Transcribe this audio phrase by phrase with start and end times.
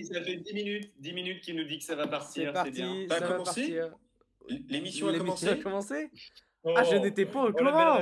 [0.00, 2.48] dix- ça fait 10 minutes, 10 minutes qu'il nous dit que ça va partir.
[2.48, 3.06] C'est parti, bien.
[3.08, 3.96] Ça a ça va commencé partir.
[4.68, 6.10] L'émission a L'émission commencé a commencé
[6.66, 6.72] Oh.
[6.76, 8.00] Ah, je n'étais pas au Oh, courant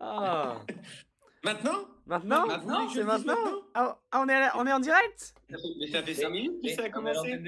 [0.00, 0.60] Ah
[1.44, 2.44] Maintenant Maintenant
[2.92, 5.62] C'est maintenant maintenant ah, ah, on, est à la- on est en direct Ça fait-
[5.80, 7.38] Mais ça fait 5 minutes que ça a on à commencé.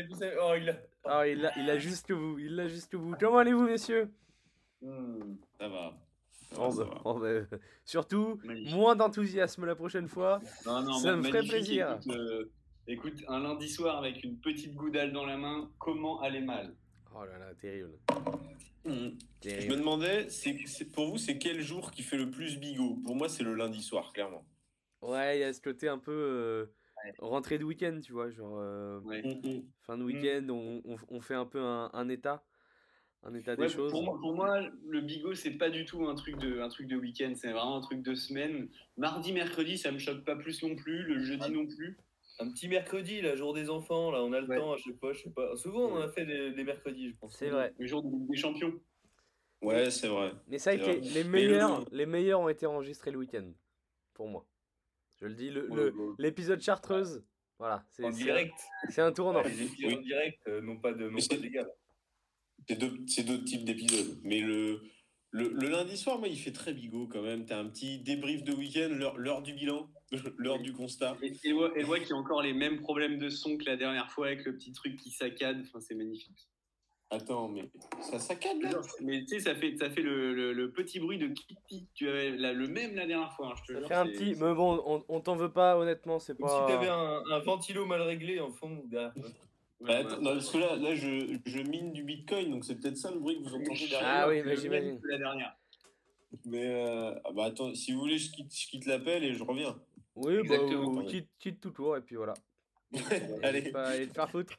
[0.42, 0.76] Oh, il a.
[1.04, 3.14] Ah, il l'a il a jusqu'au bout, il l'a jusqu'au bout.
[3.18, 4.10] Comment allez-vous, messieurs
[4.82, 5.92] Hmm, Ça va.
[6.58, 7.00] Oh, va.
[7.04, 7.28] oh, bah,
[7.84, 8.74] Surtout, magnifique.
[8.74, 10.40] moins d'enthousiasme la prochaine fois.
[10.66, 11.98] Non, non, Ça me ferait plaisir.
[12.02, 12.50] Écoute, euh,
[12.92, 16.74] écoute, un lundi soir avec une petite goudale dans la main, comment aller mal
[17.14, 17.98] Oh là là, terrible.
[18.84, 19.18] Mhm.
[19.44, 22.98] Je me demandais, c'est, c'est- pour vous, c'est quel jour qui fait le plus bigot?
[23.04, 24.44] Pour moi, c'est le lundi soir, clairement.
[25.02, 26.66] Ouais, il y a ce côté un peu euh,
[27.04, 27.12] Ouais.
[27.18, 28.30] rentrée de week-end, tu vois.
[28.30, 29.22] Genre, euh, Ouais.
[29.22, 29.64] Mhm.
[29.82, 32.44] fin de week-end, on, on- on fait un peu un, un état.
[33.22, 33.90] Un état Ouais, des choses.
[33.90, 36.86] pour, moi, pour moi, le bigot, c'est pas du tout un truc de, un truc
[36.86, 38.68] de week-end, c'est vraiment un truc de semaine.
[38.96, 41.98] Mardi, mercredi, ça me choque pas plus non plus, le jeudi non plus.
[42.40, 44.56] Un petit mercredi, la jour des enfants, là, on a le Ouais.
[44.58, 45.56] temps, je sais pas, je sais pas.
[45.56, 47.36] Souvent, on a fait des, des mercredis, je pense.
[47.36, 47.74] C'est vrai.
[47.78, 48.72] Le jour de des champions.
[49.62, 50.32] Ouais, c'est vrai.
[50.48, 53.52] Mais ça, les, les le- meilleurs, les meilleurs ont été enregistrés le week-end.
[54.14, 54.46] Pour moi.
[55.20, 56.14] Je le dis, le- le- Ouais, ouais.
[56.18, 57.22] l'épisode Chartreuse,
[57.58, 57.84] voilà.
[57.90, 58.54] C'est En direct.
[58.88, 59.42] C'est un tournant.
[59.42, 61.70] Les épisodes en direct, euh, non pas de, non Mais pas c'est- d'égal.
[62.68, 64.18] C'est deux, c'est d'autres types d'épisodes.
[64.22, 64.80] Mais le,
[65.32, 67.44] le, le lundi soir, moi, il fait très bigot quand même.
[67.46, 69.88] T'as un petit débrief de week-end, l'heure, du bilan,
[70.38, 71.16] l'heure du constat.
[71.22, 73.76] Et, et, ouais, et ouais, qui a encore les mêmes problèmes de son que la
[73.76, 75.60] dernière fois avec le petit truc qui saccade.
[75.60, 76.48] Enfin, c'est magnifique.
[77.12, 77.68] Attends, mais
[78.00, 78.80] ça saccade là?
[79.02, 81.88] Mais tu sais, ça fait, ça fait le, le- le petit bruit de Kitty.
[81.94, 83.48] Tu avais la- le même la dernière fois.
[83.48, 84.34] hein, je te Ça jure, fait un petit.
[84.36, 86.68] Mais bon, on, on t'en veut pas, honnêtement, c'est Comme pas.
[86.68, 89.12] si t'avais un, un ventilo mal réglé en fond derrière.
[89.80, 92.96] Bah, attends, non, parce que là, là je, je mine du bitcoin, donc c'est peut-être
[92.98, 94.00] ça le bruit que vous entendez derrière.
[94.04, 95.00] Ah oui, même j'imagine.
[95.00, 95.56] que La dernière.
[96.44, 99.42] Mais euh, ah bah attends, si vous voulez, je quitte, je quitte l'appel et je
[99.42, 99.76] reviens.
[100.16, 100.84] Oui, bah, Exactement.
[100.84, 102.34] ou quitte, quitte tout tour, et puis voilà.
[103.42, 103.70] Allez.
[103.72, 104.54] Pas aller te faire foutre.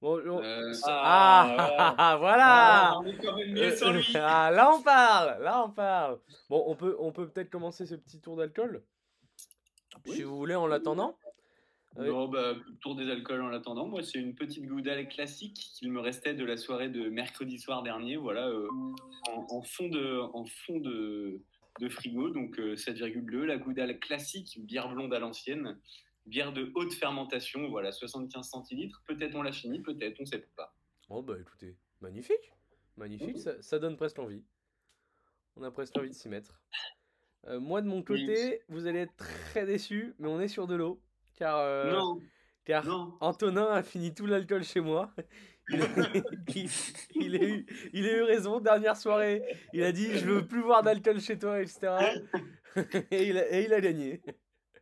[0.00, 4.06] Bon, on- Euh, Ah, Ah, voilà on est quand même mieux sans lui.
[4.16, 6.20] Ah, là on parle, là on parle.
[6.48, 8.82] Bon, on peut, on peut peut-être commencer ce petit tour d'alcool,
[10.06, 11.16] si vous voulez, en l'attendant.
[11.96, 13.86] Non, bah, tour des alcools en attendant.
[13.86, 17.82] Moi, c'est une petite goudale classique qu'il me restait de la soirée de mercredi soir
[17.82, 18.16] dernier.
[18.16, 18.68] Voilà, euh,
[19.28, 21.40] en, en fond de, en fond de,
[21.80, 23.42] de frigo, donc euh, 7,2.
[23.42, 25.80] La goudale classique, bière blonde à l'ancienne,
[26.26, 27.68] bière de haute fermentation.
[27.68, 29.02] Voilà, 75 centilitres.
[29.06, 30.74] Peut-être on l'a fini, peut-être on sait pas.
[31.08, 32.52] Oh bah écoutez, magnifique,
[32.96, 34.44] magnifique, ça, ça donne presque envie.
[35.56, 36.62] On a presque envie de s'y mettre.
[37.48, 40.76] Euh, moi de mon côté, vous allez être très déçus, mais on est sur de
[40.76, 41.02] l'eau,
[41.40, 42.20] car, euh, non,
[42.66, 43.14] car non.
[43.20, 45.12] Antonin a fini tout l'alcool chez moi.
[45.72, 45.86] Il a,
[46.56, 46.68] il-
[47.14, 49.40] il a eu, il a eu raison, dernière soirée,
[49.72, 51.92] il a dit je veux plus voir d'alcool chez toi, etc.
[53.12, 54.20] Et il a, et il a gagné.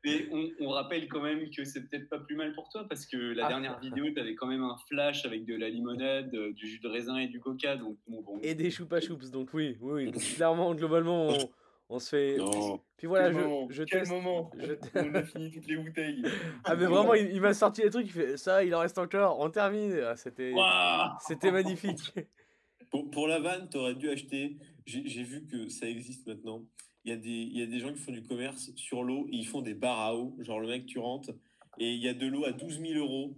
[0.04, 3.04] Et on, on rappelle quand même que c'est peut-être pas plus mal pour toi parce
[3.04, 3.48] que la Ah.
[3.48, 6.78] dernière vidéo, tu avais quand même un flash avec de la limonade, euh, du jus
[6.80, 7.76] de raisin et du coca.
[7.76, 8.38] Donc, bon, bon.
[8.42, 10.12] Et des choupa choups, donc oui, oui, oui.
[10.36, 11.50] Clairement, globalement, on,
[11.88, 12.36] on se fait.
[12.36, 12.80] Non.
[12.96, 16.22] Puis voilà, quel je, moment, je quel moment je- On a fini toutes les bouteilles.
[16.64, 18.98] Ah mais vraiment, il, il m'a sorti des trucs, il fait ça, il en reste
[18.98, 19.98] encore, on termine.
[20.04, 20.52] Ah, C'était,
[21.26, 22.12] c'était magnifique.
[22.90, 24.56] Pour, pour la vanne, t'aurais dû acheter.
[24.86, 26.64] J'ai j'ai vu que ça existe maintenant.
[27.04, 29.26] Il y, a des, il y a des gens qui font du commerce sur l'eau
[29.30, 30.34] et ils font des bars à eau.
[30.40, 31.30] Genre, le mec, tu rentres
[31.78, 33.36] et il y a de l'eau à 12 000 euros.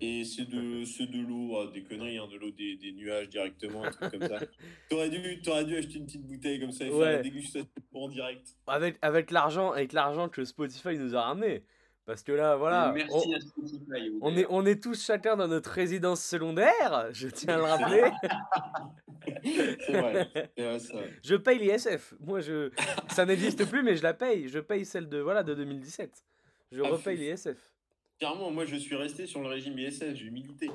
[0.00, 3.28] Et c'est de, c'est de l'eau, ah, des conneries, hein, de l'eau des, des nuages
[3.28, 4.38] directement, un truc comme ça.
[4.88, 7.12] T'aurais dû, t'aurais dû acheter une petite bouteille comme ça et faire Ouais.
[7.14, 8.46] la dégustation en direct.
[8.66, 11.64] Avec, avec l'argent, avec l'argent que Spotify nous a ramené.
[12.04, 14.10] Parce que là, voilà, Merci on, à Spotify.
[14.22, 18.10] on est, on est tous chacun dans notre résidence secondaire, je tiens à le rappeler.
[19.86, 20.28] C'est vrai.
[20.56, 20.94] C'est vrai, ça.
[21.22, 22.14] je paye l'ISF.
[22.20, 22.70] Moi, je,
[23.08, 24.48] ça n'existe plus, mais je la paye.
[24.48, 26.10] Je paye celle de, voilà, de 2017.
[26.72, 27.71] Je Ah, repaye l'ISF.
[28.22, 30.70] Clairement, moi, je suis resté sur le régime ISS, j'ai milité.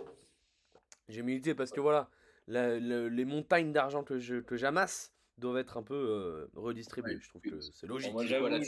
[1.07, 2.09] J'ai milité parce que voilà,
[2.45, 7.13] la- les montagnes d'argent que je que j'amasse doivent être un peu euh, redistribuées.
[7.13, 8.11] Ouais, je trouve que c'est logique.
[8.11, 8.59] Bon, moi, Voilà,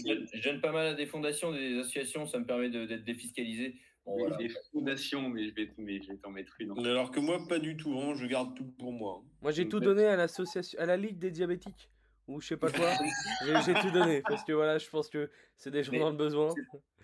[0.61, 3.75] pas mal à des fondations, des associations, ça me permet de- d'être défiscalisé.
[4.05, 4.37] Bon, voilà.
[4.37, 6.71] des fondations, mais je vais, mais je vais t'en mettre une.
[6.87, 7.93] Alors que moi, pas du tout.
[8.15, 9.21] Je garde tout pour moi.
[9.41, 11.89] Moi, j'ai Donc, tout donné à l'association, à la Ligue des diabétiques
[12.29, 12.91] ou je sais pas quoi.
[13.45, 16.11] J'ai j'ai tout donné parce que voilà, je pense que c'est des gens Mais dans
[16.11, 16.53] le besoin.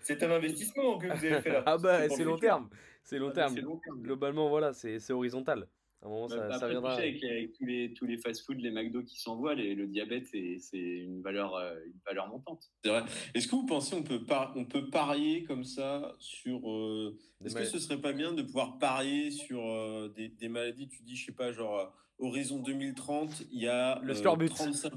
[0.02, 1.62] C'est un investissement que vous avez fait là.
[1.66, 2.68] Ah bah, c'est long terme.
[3.02, 3.54] C'est long Ah, mais terme.
[3.54, 4.02] c'est long terme.
[4.02, 5.68] Globalement, voilà, c'est c'est horizontal.
[6.02, 6.96] À un moment, ça, Bah, ça après, tu viendra.
[6.96, 10.26] sais, avec, avec tous les, tous les fast-food, les McDo qui s'envoient, les- le diabète,
[10.30, 12.70] c'est c'est une valeur, euh, une valeur montante.
[12.84, 13.02] C'est vrai.
[13.34, 16.70] Est-ce que vous pensez on peut, par- on peut parier comme ça sur.
[16.70, 20.86] euh, Est-ce que ce serait pas bien de pouvoir parier sur euh, des, des maladies
[20.88, 23.98] Tu dis, je sais pas, genre, horizon 2030, il y a.
[24.02, 24.48] Le euh, scorbut.
[24.50, 24.92] 35.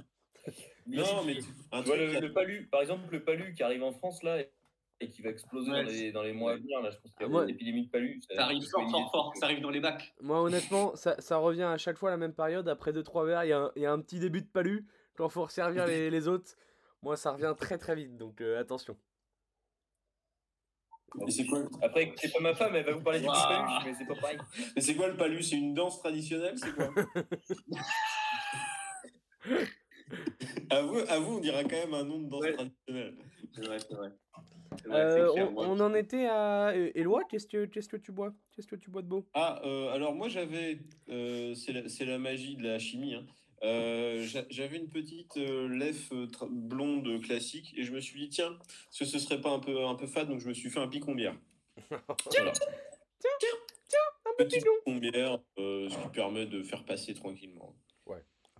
[0.90, 3.62] Mais Non, si mais tu- un truc le, le palu, par exemple, le palu qui
[3.64, 4.40] arrive en France là,
[5.02, 6.82] et qui va exploser Ouais, dans, les, dans les mois à venir.
[6.82, 8.22] Là, je pense qu'il y a Ah, moi- une épidémie de palud.
[8.30, 9.32] Ça arrive fort.
[9.36, 10.14] Ça arrive dans les bacs.
[10.22, 12.68] Moi, honnêtement, ça, ça revient à chaque fois à la même période.
[12.68, 14.86] Après 2-3 verres, il y, a un- il y a un petit début de palu.
[15.16, 16.52] Quand faut resservir les, les autres,
[17.02, 18.18] moi, ça revient très très vite.
[18.18, 18.98] Donc euh, attention.
[21.28, 23.94] Et c'est quoi, Après, c'est pas ma femme, elle va vous parler du palu, mais
[23.94, 24.38] c'est pas pareil.
[24.76, 25.42] mais c'est quoi le palu?
[25.42, 26.90] C'est une danse traditionnelle C'est quoi?
[30.70, 32.54] à, vous, à vous, on dirait quand même un nom de danse Ouais.
[32.54, 33.16] traditionnelle.
[33.54, 34.10] C'est vrai, c'est vrai.
[34.88, 36.70] Euh, clair, on, moi, on en était à.
[36.70, 38.34] Euh, Éloi, qu'est-ce que qu'est-ce que tu bois?
[38.52, 39.26] Qu'est-ce que tu bois de beau?
[39.34, 40.80] Ah, euh, alors moi j'avais,
[41.10, 43.26] euh, c'est la, c'est la magie de la chimie, hein.
[43.64, 48.18] Euh, j'a- j'avais une petite euh, lèvre euh, tra- blonde classique et je me suis
[48.18, 48.58] dit tiens,
[48.98, 50.88] que ce serait pas un peu, un peu fade donc je me suis fait un
[50.88, 51.36] picon bière.
[51.90, 52.54] Voilà.
[54.26, 57.76] Un Petit picon picon bière, euh, ce qui permet de faire passer tranquillement.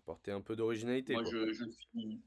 [0.10, 1.14] Apporter un peu d'originalité.
[1.14, 1.32] Moi, quoi.
[1.32, 2.20] je, je suis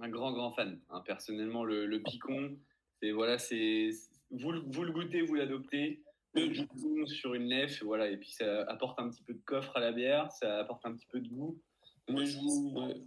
[0.00, 0.80] un grand, grand fan.
[0.90, 1.02] hein.
[1.04, 2.56] Personnellement, le, le picon,
[3.02, 3.90] c'est voilà, c'est
[4.30, 6.04] vous, le- vous le goûtez, vous l'adoptez.
[6.34, 9.76] Le picon sur une nef, voilà, et puis ça apporte un petit peu de coffre
[9.76, 11.60] à la bière, ça apporte un petit peu de goût.
[12.08, 13.02] Moi je, vous, ouais.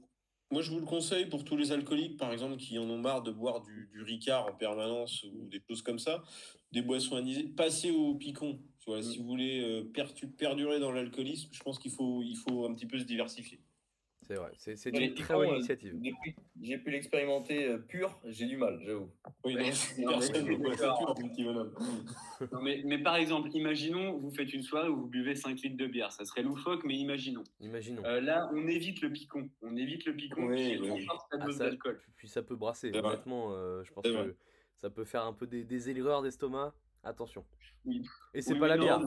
[0.51, 3.22] Moi, je vous le conseille pour tous les alcooliques, par exemple, qui en ont marre
[3.24, 6.24] de boire du, du Ricard en permanence ou des choses comme ça,
[6.74, 7.48] des boissons anisées.
[7.56, 8.60] Passez au picon.
[9.01, 9.83] Si vous voulez euh,
[10.38, 13.62] perdurer dans l'alcoolisme, je pense qu'il faut, il faut un petit peu se diversifier.
[14.30, 16.00] C'est vrai, c'est une très bonne euh, initiative.
[16.00, 19.10] Depuis j'ai pu l'expérimenter euh, pur, j'ai du mal, j'avoue.
[19.44, 19.64] Oui, non.
[22.52, 25.78] Non, mais, mais par exemple, imaginons, vous faites une soirée où vous buvez 5 litres
[25.78, 26.12] de bière.
[26.12, 27.44] Ça serait loufoque, mais imaginons.
[27.60, 28.06] Imaginons.
[28.06, 29.50] Euh, là, on évite le picon.
[29.64, 31.06] On évite le picon Oui, qui est oui, oui.
[31.08, 32.00] trop forte, la Ah, dose ça- d'alcool.
[32.16, 32.92] Puis ça peut brasser.
[32.96, 34.25] Honnêtement, euh, je pense vrai.
[34.28, 34.36] que
[34.78, 36.75] ça peut faire un peu des, des aigreurs d'estomac.
[37.04, 37.44] Attention.
[37.84, 38.04] Oui.
[38.36, 39.02] Et c'est Oui, pas la non, bière.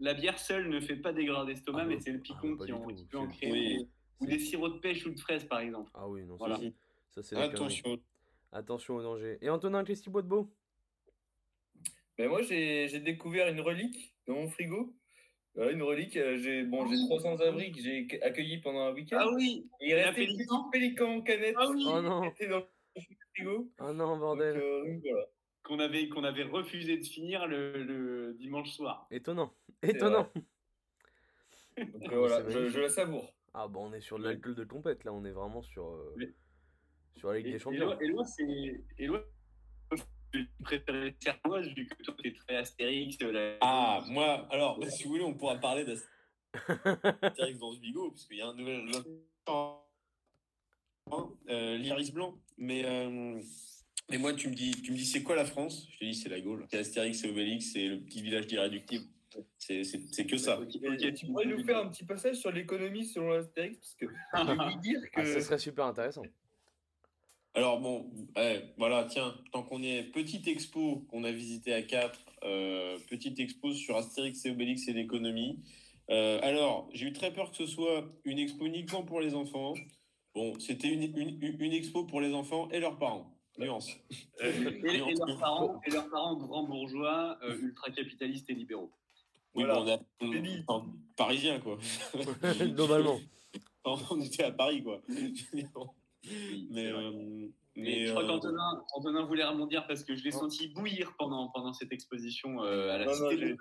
[0.00, 2.72] La bière seule ne fait pas d'aigreur d'estomac, Ah, mais c'est le Ah, picon qui,
[2.72, 3.86] en, peut en créer.
[4.22, 5.90] Ou des sirops de pêche ou de fraises, par exemple.
[5.94, 6.56] Ah oui, non, ça, Voilà.
[6.58, 7.42] c'est- ça.
[7.42, 7.98] Attention.
[8.52, 9.38] Attention au danger.
[9.40, 10.52] Et Antonin, qu'est-ce qu'il boit de beau?
[12.18, 14.94] Ben moi, j'ai j'ai découvert une relique dans mon frigo.
[15.54, 19.18] Voilà, une relique, euh, j'ai bon, j'ai 300 abris que j'ai accueillis pendant un week-end.
[19.20, 22.22] Ah oui Il restait une pélican petite pélican en canette Ah oui Oh non.
[22.22, 22.64] qui était dans le
[23.34, 23.70] frigo.
[23.78, 24.56] Ah non, Donc, bordel.
[24.56, 25.26] euh, donc voilà.
[25.62, 29.06] qu'on avait, qu'on avait refusé de finir le, le dimanche soir.
[29.10, 29.52] Étonnant.
[29.82, 30.28] Étonnant.
[31.76, 33.34] Donc, euh, voilà, je, je la savoure.
[33.54, 36.14] Ah bah on est sur de l'alcool de compète là, on est vraiment sur, euh,
[36.16, 36.32] Mais-
[37.16, 37.82] sur la Ligue Et, des et Champions.
[37.82, 38.80] Eloi, Eloi, c'est.
[38.98, 39.24] Eloi,
[40.32, 43.20] tu préférais Cernoise vu que toi t'es très Astérix.
[43.20, 48.24] la- Ah, moi, alors, si vous voulez, on pourra parler d'Astérix dans ce bigot, parce
[48.26, 48.86] qu'il y a un nouvel.
[51.50, 52.38] Euh, L'Iris Blanc.
[52.56, 53.38] Mais, euh,
[54.10, 55.86] mais moi, tu me dis, tu me dis c'est quoi la France?
[55.90, 56.64] Je te dis, c'est la Gaule.
[56.70, 59.04] C'est Astérix, c'est Obélix, c'est le petit village d'Irréductible.
[59.58, 60.60] C'est que ça.
[60.68, 64.80] Tu pourrais nous faire un petit passage sur l'économie selon Astérix Parce que oublié de
[64.80, 65.20] dire que.
[65.20, 66.22] Ah, ça serait super intéressant.
[67.54, 72.18] Alors bon, ouais, voilà, tiens, tant qu'on est petite expo qu'on a visité à 4,
[73.10, 75.62] petite expo sur Astérix et Obélix et l'économie.
[76.10, 79.74] Euh, alors, j'ai eu très peur que ce soit une expo uniquement pour les enfants.
[80.34, 83.34] Bon, c'était une, une, une expo pour les enfants et leurs parents.
[83.58, 83.90] Nuance.
[84.40, 88.90] Et, et leurs parents, et leurs parents grands bourgeois, euh, ultra-capitalistes et libéraux.
[89.54, 89.96] Oui, Voilà.
[89.96, 91.78] bon, on est en parisien, quoi.
[92.60, 93.20] Globalement.
[93.84, 95.00] on était à Paris, quoi.
[96.70, 100.30] Mais, euh, Mais mais, je crois euh, qu'Antonin Antonin voulait rebondir parce que je l'ai
[100.30, 103.56] senti bouillir pendant, pendant cette exposition euh, à la Non, Cité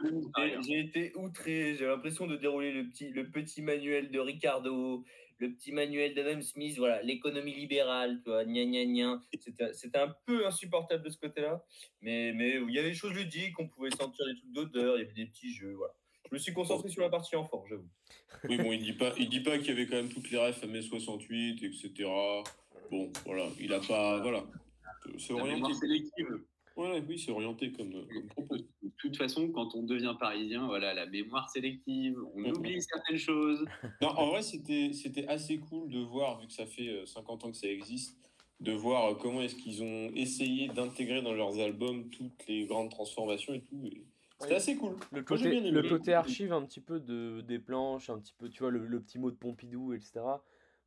[0.68, 1.76] j'ai- été outré.
[1.76, 5.06] J'ai l'impression de dérouler le petit, le petit manuel de Ricardo,
[5.38, 6.78] le petit manuel d'Adam Smith.
[6.78, 9.22] Voilà, l'économie libérale, tu vois, gna gna gna.
[9.40, 11.64] C'était c'était un peu insupportable de ce côté-là.
[12.02, 15.00] Mais, mais il y avait des choses ludiques, on pouvait sentir des trucs d'odeur, il
[15.00, 15.74] y avait des petits jeux.
[15.74, 15.94] Voilà.
[16.30, 17.90] Je me suis concentré sur la partie enfant, j'avoue.
[18.46, 20.38] Oui, bon, il dit pas, il dit pas qu'il y avait quand même toutes les
[20.38, 22.10] refs à mai 68, etc.
[22.90, 24.44] Bon, voilà, il a pas, voilà.
[25.18, 25.54] C'est orienté.
[25.54, 26.42] mémoire sélective.
[26.78, 28.58] Ouais, oui, c'est orienté comme, comme propos.
[28.58, 28.64] De
[28.98, 33.66] toute façon, quand on devient parisien, voilà, la mémoire sélective, on oublie certaines choses.
[34.02, 37.46] Non, en vrai, c'était, c'était assez cool de voir, vu que ça fait euh, 50
[37.46, 38.18] ans que ça existe,
[38.62, 42.90] de voir euh, comment est-ce qu'ils ont essayé d'intégrer dans leurs albums toutes les grandes
[42.90, 43.86] transformations et tout.
[43.86, 44.04] et
[44.40, 44.96] C'était assez cool.
[45.12, 48.64] Le côté, le côté archive un petit peu de, des planches, un petit peu, tu
[48.64, 50.22] vois, le, le petit mot de Pompidou, etc.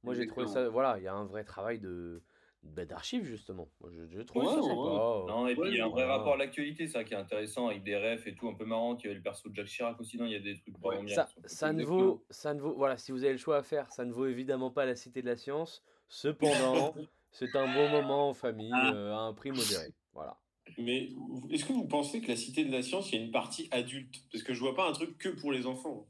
[0.04, 2.22] Moi j'ai trouvé ça, voilà, il y a un vrai travail de
[2.62, 3.68] bah, d'archives justement.
[3.80, 4.74] Moi je, je trouve Ouais, ça ouais, sympa.
[4.74, 7.68] Non, et puis il y a un vrai rapport à l'actualité, ça qui est intéressant,
[7.68, 8.96] avec des refs et tout, un peu marrant.
[8.98, 10.78] Il y avait le perso de Jacques Chirac aussi, non, il y a des trucs
[10.78, 11.14] vraiment bien.
[11.14, 13.90] Ça, ça ne vaut, ça ne vaut, voilà, si vous avez le choix à faire,
[13.92, 15.82] ça ne vaut évidemment pas la Cité de la Science.
[16.08, 16.94] Cependant,
[17.32, 18.92] c'est un bon moment en famille Ah.
[18.94, 19.92] euh, à un prix modéré.
[20.12, 20.38] Voilà.
[20.78, 21.10] Mais
[21.50, 23.68] est-ce que vous pensez que la Cité de la Science, il y a une partie
[23.70, 24.24] adulte?
[24.32, 26.06] Parce que je vois pas un truc que pour les enfants.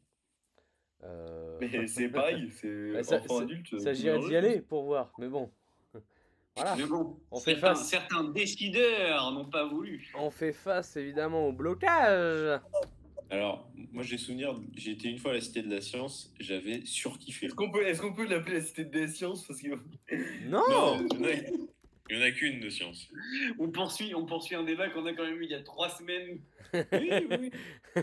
[1.05, 3.69] Euh, Mais c'est pareil, c'est Bah, ça- enfant ça- adulte.
[3.73, 5.51] Il s'agirait d'y aller pour voir, mais bon.
[6.57, 6.77] Voilà.
[6.77, 7.89] Mais bon, On fait certains, face.
[7.89, 10.13] certains décideurs n'ont pas voulu.
[10.17, 12.61] On fait face évidemment au blocage.
[13.29, 16.83] Alors, moi j'ai souvenir, j'ai été une fois à la Cité de la Science, j'avais
[16.85, 17.47] surkiffé.
[17.47, 19.45] Est-ce qu'on peut, l'appeler la cité des sciences?
[19.47, 19.69] Parce que
[20.47, 20.99] Non,
[22.11, 23.09] il y en a qu'une de science.
[23.59, 25.89] On poursuit, on poursuit un débat qu'on a quand même eu il y a trois
[25.91, 26.41] semaines.
[26.93, 27.51] Oui, oui.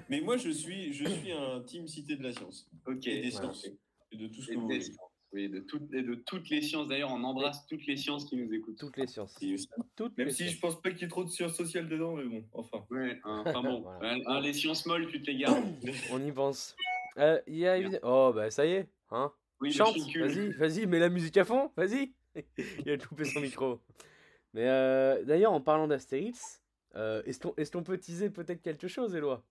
[0.10, 2.70] Mais moi je suis, je suis un team Cité de la Science.
[2.88, 3.06] Ok.
[3.08, 3.32] Et des Ouais.
[3.32, 3.68] sciences.
[4.14, 4.86] Et de tout ce Et que vous des voulez.
[4.86, 4.98] sciences.
[5.34, 6.88] Oui, de toutes, et de toutes les sciences.
[6.88, 8.78] D'ailleurs, on embrasse toutes les sciences qui nous écoutent.
[8.78, 9.38] toutes les sciences.
[9.96, 10.54] Toutes même les si sciences.
[10.56, 12.86] je pense pas qu'il y ait trop de sciences sociales dedans, mais bon, enfin.
[12.92, 13.82] Ouais, hein, enfin bon.
[14.00, 14.16] Voilà.
[14.26, 15.66] Hein, les sciences molles, tu te les gardes.
[16.12, 16.76] On y pense.
[17.18, 17.78] Euh, Il y a.
[18.04, 19.32] Oh bah ça y est, hein.
[19.60, 22.14] Oui, Chante, vas-y, vas-y, mets la musique à fond, vas-y.
[22.86, 23.80] Il a coupé son micro.
[24.54, 26.62] Mais euh, d'ailleurs, en parlant d'Astérix,
[26.96, 29.44] euh, est-ce qu'on est peut teaser peut-être quelque chose, Éloi?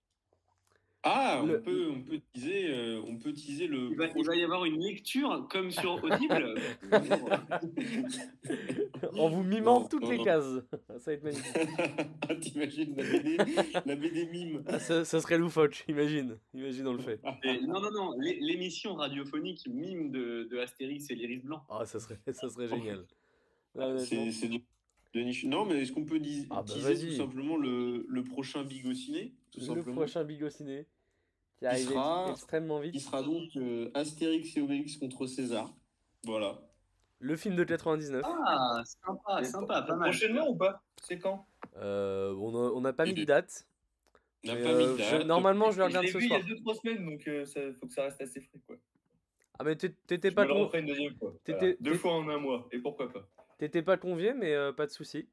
[1.02, 3.88] Ah, Le- on peut, on peut teaser, euh, on peut teaser le.
[3.90, 6.54] Il va, il va y avoir une lecture comme sur Audible.
[9.18, 10.24] En vous mimant Non, toutes non, les non.
[10.24, 10.60] cases.
[10.88, 11.52] Ça va être magnifique.
[12.40, 13.36] T'imagines la BD,
[13.86, 14.62] la BD mime.
[14.66, 16.38] Ah, ça, ça serait loufoque, imagine.
[16.54, 17.20] Imagine, on le fait.
[17.44, 18.12] Et- non, non, non.
[18.18, 21.62] l'é- L'émission radiophonique mime de, de Astérix et l'Iris Blanc.
[21.68, 23.04] Ah, ça serait, ça serait génial.
[23.74, 24.30] Là, honnêtement.
[24.32, 24.48] C'est
[25.24, 25.44] niche.
[25.44, 29.34] Non, mais est-ce qu'on peut dis- Ah bah, tout simplement le, le prochain Bigot Ciné
[29.50, 29.96] tout le simplement.
[29.96, 30.86] prochain Bigot Ciné
[31.58, 31.92] qui arrive
[32.30, 33.00] extrêmement Qui vite.
[33.00, 35.74] sera donc euh, Astérix et Obélix contre César.
[36.24, 36.60] Voilà.
[37.20, 38.24] Le film de 99.
[38.24, 40.10] Ah, sympa, sympa, pas mal.
[40.10, 40.82] Prochainement ou pas?
[41.02, 41.46] C'est quand?
[41.76, 43.66] Euh, on n'a pas mis de date.
[44.44, 45.26] On n'a Mais, pas euh, mis de je- date.
[45.26, 46.40] normalement, je le Je regarde ce vu soir.
[46.40, 48.76] il y a 2-3 semaines, donc euh, ça faut que ça reste assez frais, quoi.
[49.58, 51.34] Ah, mais t'é- t'étais Je pas, me le une deuxième fois.
[51.46, 51.74] Voilà.
[51.80, 54.90] Deux fois en un mois, et pourquoi pas t'étais pas convié, mais euh, pas de
[54.90, 55.28] souci.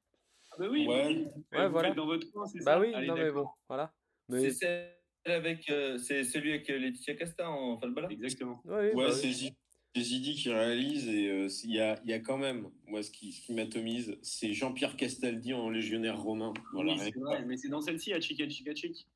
[0.51, 1.05] Ah bah oui, Ouais.
[1.07, 1.27] oui.
[1.53, 1.91] Ouais, Vous voilà.
[1.93, 2.79] dans votre coin, c'est Bah ça?
[2.81, 3.93] oui, Allez, non mais bon, voilà.
[4.29, 8.09] C'est Mais celle avec, euh, c'est celui avec euh, Laetitia Casta en Falbala?
[8.11, 8.61] Exactement.
[8.65, 9.57] ouais, Ouais, bah c'est oui.
[9.97, 12.69] Zi- c'est Zidi qui réalise et euh, il y, a, il y a quand même,
[12.87, 16.53] moi ce qui, ce qui m'atomise, c'est Jean-Pierre Castaldi en légionnaire romain.
[16.73, 19.07] Voilà, oui, rien c'est que vrai, mais c'est dans celle-ci, à Chica Chica Chic.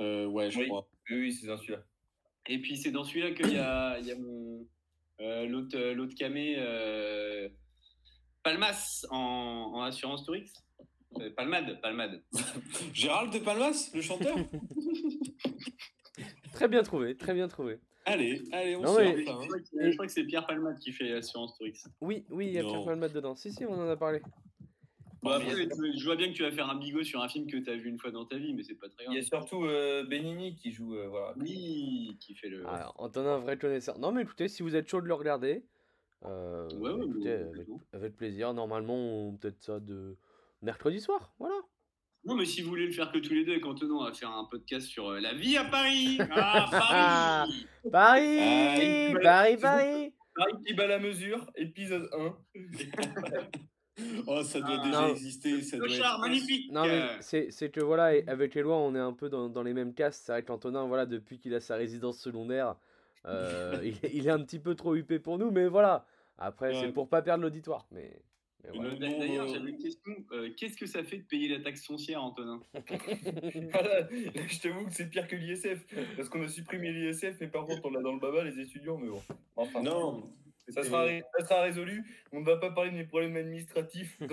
[0.00, 0.66] Euh, ouais, je Oui.
[0.68, 0.88] crois.
[1.10, 1.84] Oui, oui, c'est dans celui-là.
[2.46, 4.66] Et puis c'est dans celui-là qu'il y a, il y a mon
[5.20, 7.48] euh, l'autre euh, l'autre camé euh,
[8.42, 10.50] Palmas en, en assurance Tourix.
[11.20, 12.22] Euh, Palmade, Palmade.
[12.94, 14.36] Gérald de Palmas, le chanteur?
[16.52, 17.78] Très bien trouvé, très bien trouvé.
[18.12, 19.46] Allez, allez, on Non, sort mais- ça, Je hein.
[19.46, 21.84] crois que- je crois que c'est Pierre Palmade qui fait assurance Tourix.
[22.00, 22.70] Oui, oui, il y a Non.
[22.70, 23.34] Pierre Palmade dedans.
[23.34, 24.20] Si, si, on en a parlé.
[25.22, 27.56] Bon, après, je vois bien que tu vas faire un bigot sur un film que
[27.56, 29.20] tu as vu une fois dans ta vie, mais c'est pas très Il y a
[29.20, 29.24] grave.
[29.42, 30.94] surtout euh, Benigni qui joue.
[30.94, 31.34] euh, voilà.
[31.38, 32.64] Oui, qui fait le.
[32.68, 33.98] Alors, Antonin, un vrai connaisseur.
[33.98, 35.64] Non, mais écoutez, si vous êtes chaud de le regarder,
[36.24, 38.54] euh, Ouais, ouais, écoutez, ouais, avec, avec plaisir.
[38.54, 38.94] Normalement,
[39.28, 40.16] on peut-être ça de
[40.62, 41.32] mercredi soir.
[41.40, 41.56] Voilà.
[42.28, 44.12] Non, mais si vous voulez le faire que tous les deux avec Antonin, on va
[44.12, 46.18] faire un podcast sur euh, la vie à Paris.
[46.30, 47.46] Ah,
[47.90, 52.36] Paris Paris Ah, Paris, Paris Paris qui bat la mesure, épisode 1.
[54.28, 55.08] Oh, ça doit Ah, déjà non.
[55.08, 55.60] exister.
[55.62, 58.62] Ça doit Clochard, être- magnifique Non, mais Euh, c'est c'est que voilà, et avec les
[58.62, 60.22] lois, on est un peu dans, dans les mêmes castes.
[60.26, 62.76] C'est vrai qu'Antonin, voilà, depuis qu'il a sa résidence secondaire,
[63.26, 66.06] euh, il, est- il est un petit peu trop huppé pour nous, mais voilà.
[66.38, 67.86] Après, c'est pour pas perdre l'auditoire.
[67.90, 68.16] Mais,
[68.74, 68.94] voilà.
[68.96, 70.12] D'ailleurs, j'avais une question.
[70.32, 72.60] Euh, Qu'est-ce que ça fait de payer la taxe foncière, Antonin?
[73.72, 75.84] Voilà, je t'avoue que c'est pire que l'ISF.
[76.16, 78.98] Parce qu'on a supprimé l'ISF, mais par contre, on l'a dans le baba, les étudiants,
[78.98, 79.22] mais bon.
[79.56, 80.30] Enfin, Non,
[80.70, 82.04] ça sera, ré- ça sera résolu.
[82.32, 84.18] On ne va pas parler de mes problèmes administratifs.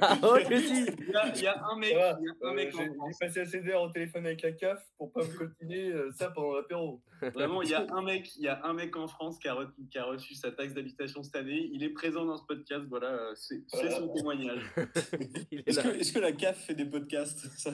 [0.00, 2.90] Ah, si il y, a, il y a un mec, un euh, mec J'ai
[3.26, 6.54] passé assez d'heures au téléphone avec la CAF pour pas me coltiner euh, ça pendant
[6.54, 7.00] l'apéro.
[7.34, 9.54] Vraiment, il y a un mec, il y a un mec en France qui a,
[9.54, 11.70] re- qui a reçu sa taxe d'habitation cette année.
[11.72, 12.84] Il est présent dans ce podcast.
[12.88, 14.60] Voilà, euh, c'est son témoignage.
[15.52, 17.46] Est Est-ce que, la CAF fait des podcasts?
[17.58, 17.72] Ça,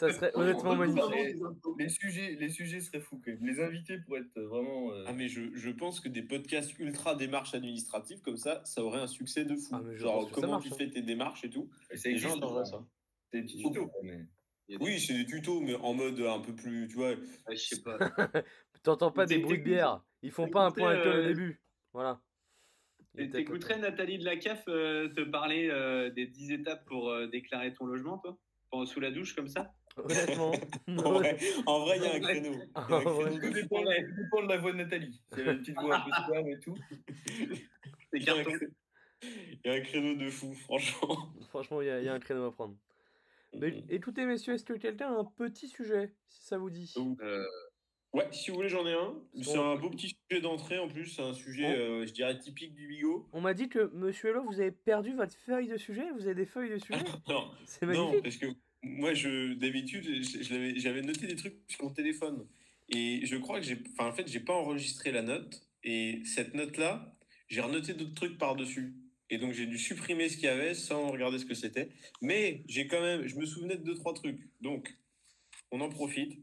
[0.00, 1.36] ça serait- honnêtement On- magnifique.
[1.78, 3.44] Les sujets, les sujets seraient fous quand même.
[3.46, 4.92] Les invités pourraient être vraiment.
[4.92, 8.82] euh, Ah mais je, je pense que des podcasts ultra démarches administratives comme ça, ça
[8.82, 9.74] aurait un succès de fou.
[9.76, 10.76] Ah, Genre ça comment marche, tu hein.
[10.78, 11.68] fais tes démarches et tout.
[11.94, 12.64] ça gens hein.
[12.64, 12.84] ça.
[13.30, 14.20] C'est des petits tutos, mais.
[14.68, 16.94] il y a des- Oui, c'est des tutos, mais en mode un peu plus, tu
[16.96, 17.10] vois.
[17.10, 17.16] Ouais,
[17.50, 17.98] je sais pas.
[18.82, 20.02] T'entends pas des bruits de bière.
[20.22, 21.62] Ils font pas un point alcool au euh, début.
[21.92, 22.20] Voilà.
[23.14, 27.26] Peut-être- T'écouterais Nathalie de la CAF euh, te parler euh, des 10 étapes pour euh,
[27.26, 28.38] déclarer ton logement, toi?
[28.70, 29.74] Pendant- Sous la douche, comme ça?
[29.96, 30.52] Honnêtement.
[30.88, 32.52] En vrai, en vrai, il y a un créneau.
[33.40, 35.20] Tout dépend, de la voix de Nathalie.
[35.32, 36.74] A une petite voix un peu suave et tout.
[38.12, 38.52] Il y a un cartons.
[38.52, 38.68] cré-
[39.22, 41.16] il y a un créneau de fou, franchement.
[41.48, 42.76] Franchement, il y, a- il y a un créneau à prendre.
[43.58, 46.92] Mais écoutez, messieurs, est-ce que quelqu'un a un petit sujet, si ça vous dit?
[47.22, 47.44] Euh,
[48.12, 49.14] Ouais, si vous voulez, j'en ai un.
[49.42, 51.06] C'est un beau petit sujet d'entrée en plus.
[51.06, 53.28] C'est un sujet, euh, je dirais, typique du bigot.
[53.32, 56.34] On m'a dit que, monsieur Hello, vous avez perdu votre feuille de sujet Vous avez
[56.34, 56.98] des feuilles de sujet?
[57.28, 58.22] Non, C'est non, magnifique.
[58.22, 58.46] parce que
[58.82, 60.22] moi, je d'habitude,
[60.76, 62.46] j'avais noté des trucs sur mon téléphone.
[62.88, 63.78] Et je crois que j'ai.
[63.92, 65.66] Enfin, en fait, j'ai pas enregistré la note.
[65.82, 67.16] Et cette note-là,
[67.48, 68.94] j'ai renoté d'autres trucs par-dessus.
[69.28, 71.90] Et donc j'ai dû supprimer ce qu'il y avait sans regarder ce que c'était.
[72.20, 74.40] Mais j'ai quand même, je me souvenais de deux trois trucs.
[74.60, 74.94] Donc
[75.70, 76.40] on en profite.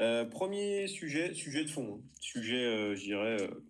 [0.00, 2.08] Euh, premier sujet, sujet de fond, hein.
[2.20, 3.64] sujet, euh, je dirais euh,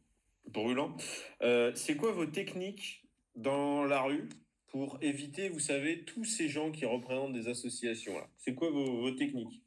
[0.46, 0.96] brûlant.
[1.42, 3.04] Euh, c'est quoi vos techniques
[3.34, 4.28] dans la rue?
[4.70, 9.00] Pour éviter, vous savez, tous ces gens qui représentent des associations là C'est quoi vos,
[9.00, 9.62] vos techniques?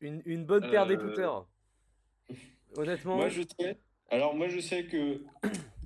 [0.00, 1.48] Une, une bonne paire Euh, d'écouteurs.
[2.76, 3.78] Honnêtement, Moi, je sais.
[4.08, 5.22] Alors, moi, je sais que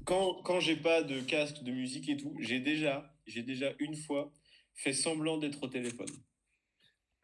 [0.05, 3.97] quand, quand j'ai pas de casque de musique et tout, j'ai déjà, j'ai déjà une
[3.97, 4.31] fois
[4.75, 6.09] fait semblant d'être au téléphone.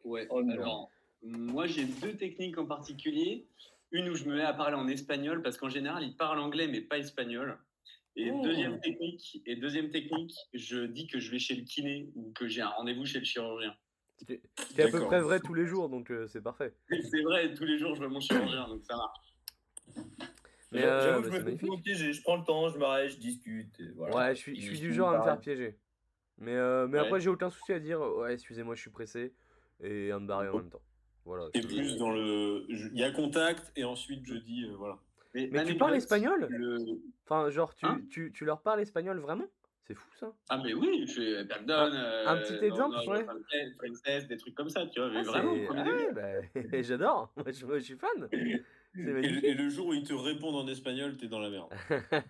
[0.05, 0.27] Ouais.
[0.31, 0.43] Oh.
[0.51, 0.91] Alors,
[1.23, 3.47] moi, j'ai deux techniques en particulier.
[3.93, 6.69] Une où je me mets à parler en espagnol parce qu'en général, ils parlent anglais
[6.69, 7.59] mais pas espagnol.
[8.17, 8.43] Et Oh.
[8.43, 12.49] deuxième technique, et deuxième technique, je dis que je vais chez le kiné ou que
[12.49, 13.75] j'ai un rendez-vous chez le chirurgien.
[14.27, 16.75] c'est à peu près vrai tous les jours, donc euh, c'est parfait.
[16.91, 20.07] C'est vrai, tous les jours, je vois mon chirurgien, donc ça marche.
[20.73, 22.13] Mais, J'avoue euh, que bah, je me fais piéger.
[22.13, 23.81] Je prends le temps, je m'arrête, je discute.
[23.81, 24.15] et voilà.
[24.15, 25.79] Ouais, je suis, je du genre à me faire piéger.
[26.39, 27.07] Mais, euh, mais Ouais.
[27.07, 29.35] après, j'ai aucun souci à dire, ouais, excusez-moi, je suis pressé,
[29.83, 30.83] et à me barrer en même temps.
[31.25, 31.49] Voilà.
[31.55, 32.67] Et plus dans le.
[32.69, 34.99] Il y a contact et ensuite je dis, euh, voilà.
[35.35, 36.49] Mais tu parles espagnol?
[36.51, 36.79] le-
[37.27, 38.01] Enfin, genre, tu, Hein?
[38.11, 39.47] tu, tu leur parles espagnol vraiment?
[39.87, 40.33] C'est fou ça.
[40.49, 41.75] Ah, mais oui, je fais perdon.
[41.75, 43.25] un petit exemple, ouais.
[43.79, 45.11] Princesse, des trucs comme ça, tu vois.
[45.11, 47.33] Mais Ah, vraiment, ah ouais, bah, j'adore.
[47.37, 48.29] Moi, je, suis fan.
[48.95, 51.49] C'est Et, le- et le jour où ils te répondent en espagnol, t'es dans la
[51.49, 51.69] merde.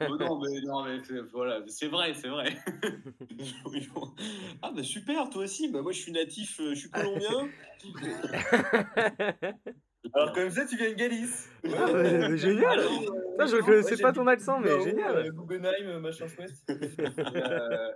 [0.03, 0.99] Oh non, mais, non, mais
[1.33, 2.55] voilà, c'est vrai, c'est vrai.
[4.63, 5.69] ah bah super, toi aussi.
[5.69, 7.49] Bah moi je suis natif, euh, je suis colombien.
[10.15, 11.49] Alors, comme ça, tu viens de Galice.
[11.63, 12.81] Génial.
[13.39, 15.17] Ça, je connaissais pas ton accent, mais génial.
[15.17, 16.51] euh, Guggenheim, euh, machin chouette.
[16.69, 16.75] Et,
[17.37, 17.93] euh,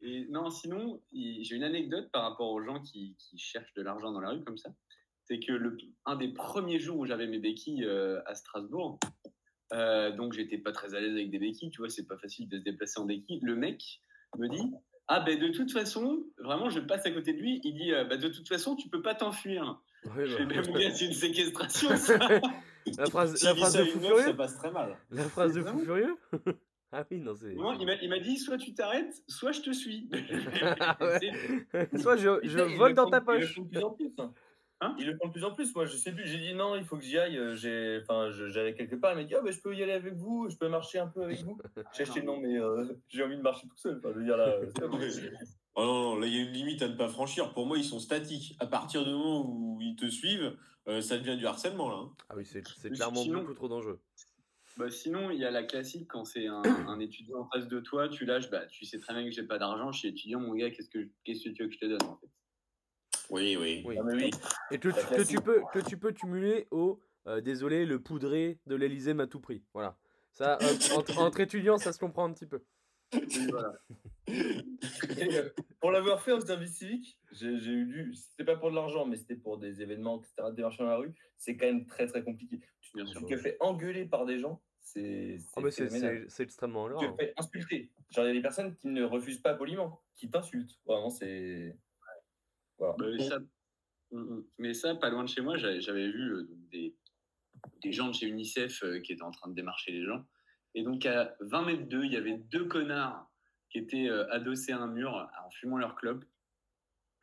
[0.00, 4.12] et non, sinon, j'ai une anecdote par rapport aux gens qui, qui cherchent de l'argent
[4.12, 4.70] dans la rue comme ça.
[5.24, 5.76] C'est que le,
[6.06, 9.00] un des premiers jours où j'avais mes béquilles euh, à Strasbourg,
[9.72, 12.48] euh, donc j'étais pas très à l'aise avec des béquilles, tu vois, c'est pas facile
[12.48, 13.40] de se déplacer en béquille.
[13.42, 14.00] Le mec
[14.38, 14.70] me dit
[15.08, 18.04] Ah, ben de toute façon, vraiment, je passe à côté de lui, il dit euh,
[18.04, 19.80] bah, De toute façon, tu peux pas t'enfuir.
[20.02, 22.18] Fais bah, mon gars, c'est une séquestration, ça
[22.98, 24.96] La phrase, S'il la dit phrase ça de fou meuf, ça furieux passe très mal.
[25.10, 26.16] La phrase de fou furieux
[26.90, 27.52] Ah oui, non, c'est.
[27.54, 30.08] Non, il m'a- il dit Soit tu t'arrêtes, soit je te suis.
[30.80, 30.96] Ah
[31.98, 33.54] Soit je, vole le dans ta poche.
[33.54, 34.10] font de plus en plus.
[34.18, 34.32] Hein.
[34.80, 35.74] Hein ils le font de plus en plus.
[35.74, 36.24] Moi, je sais plus.
[36.26, 37.36] J'ai dit non, il faut que j'y aille.
[37.36, 39.10] euh, J'ai, enfin, je- j'allais quelque part.
[39.10, 40.48] Elle m'a dit, ah, ben, je peux y aller avec vous.
[40.48, 41.58] Je peux marcher un peu avec vous.
[41.94, 43.98] J'ai acheté non, mais euh, j'ai envie de marcher tout seul.
[43.98, 44.56] Enfin, je veux dire là.
[45.80, 47.52] Oh non, non, là il y a une limite à ne pas franchir.
[47.52, 48.56] Pour moi, ils sont statiques.
[48.58, 50.56] À partir du moment où ils te suivent,
[50.88, 51.96] euh, ça devient du harcèlement là.
[51.98, 52.12] hein.
[52.28, 54.00] Ah oui, c'est clairement sinon- beaucoup trop dangereux.
[54.76, 57.78] Bah, sinon, il y a la classique quand c'est un, un étudiant en face de
[57.78, 60.40] toi, tu lâches, bah, tu sais très bien que j'ai pas d'argent, je suis étudiant,
[60.40, 62.28] mon gars, qu'est-ce que, qu'est-ce que tu veux que je te donne en fait?
[63.30, 63.82] Oui, oui.
[63.84, 63.96] Oui.
[64.00, 64.30] Ah, oui.
[64.72, 65.40] Et que, tu- que tu classique.
[65.42, 69.62] peux, que tu peux cumuler au euh, désolé, le poudré de l'Elysée m'a tout pris.
[69.74, 69.96] Voilà.
[70.32, 72.62] Ça, euh, entre, entre étudiants, ça se comprend un petit peu.
[73.50, 73.72] Voilà.
[74.28, 74.62] Euh,
[75.80, 78.14] pour l'avoir fait en service civique, j'ai eu dû.
[78.14, 80.50] C'était pas pour de l'argent, mais c'était pour des événements, etc.
[80.54, 81.14] Des marches dans la rue.
[81.36, 82.60] C'est quand même très très compliqué.
[82.80, 84.62] Tu, Bien tu te fais engueuler par des gens.
[84.80, 85.38] C'est.
[85.56, 87.16] Oh, c'est- extrêmement Tu grave.
[87.16, 87.90] te fais insulter.
[88.10, 90.78] Genre, il y a des personnes qui ne refusent pas poliment, qui t'insultent.
[90.86, 91.76] Vraiment, c'est.
[92.78, 92.94] Voilà.
[92.98, 93.38] Bah, mais ça,
[94.10, 94.44] Mm, mm.
[94.56, 96.96] mais ça, pas loin de chez moi, j'avais, j'avais vu euh, des,
[97.82, 100.24] des gens de chez UNICEF euh, qui étaient en train de démarcher les gens.
[100.74, 103.27] Et donc, à 20 mètres d'eux, il y avait deux connards
[103.70, 106.24] qui étaient euh, adossés à un mur en fumant leur clope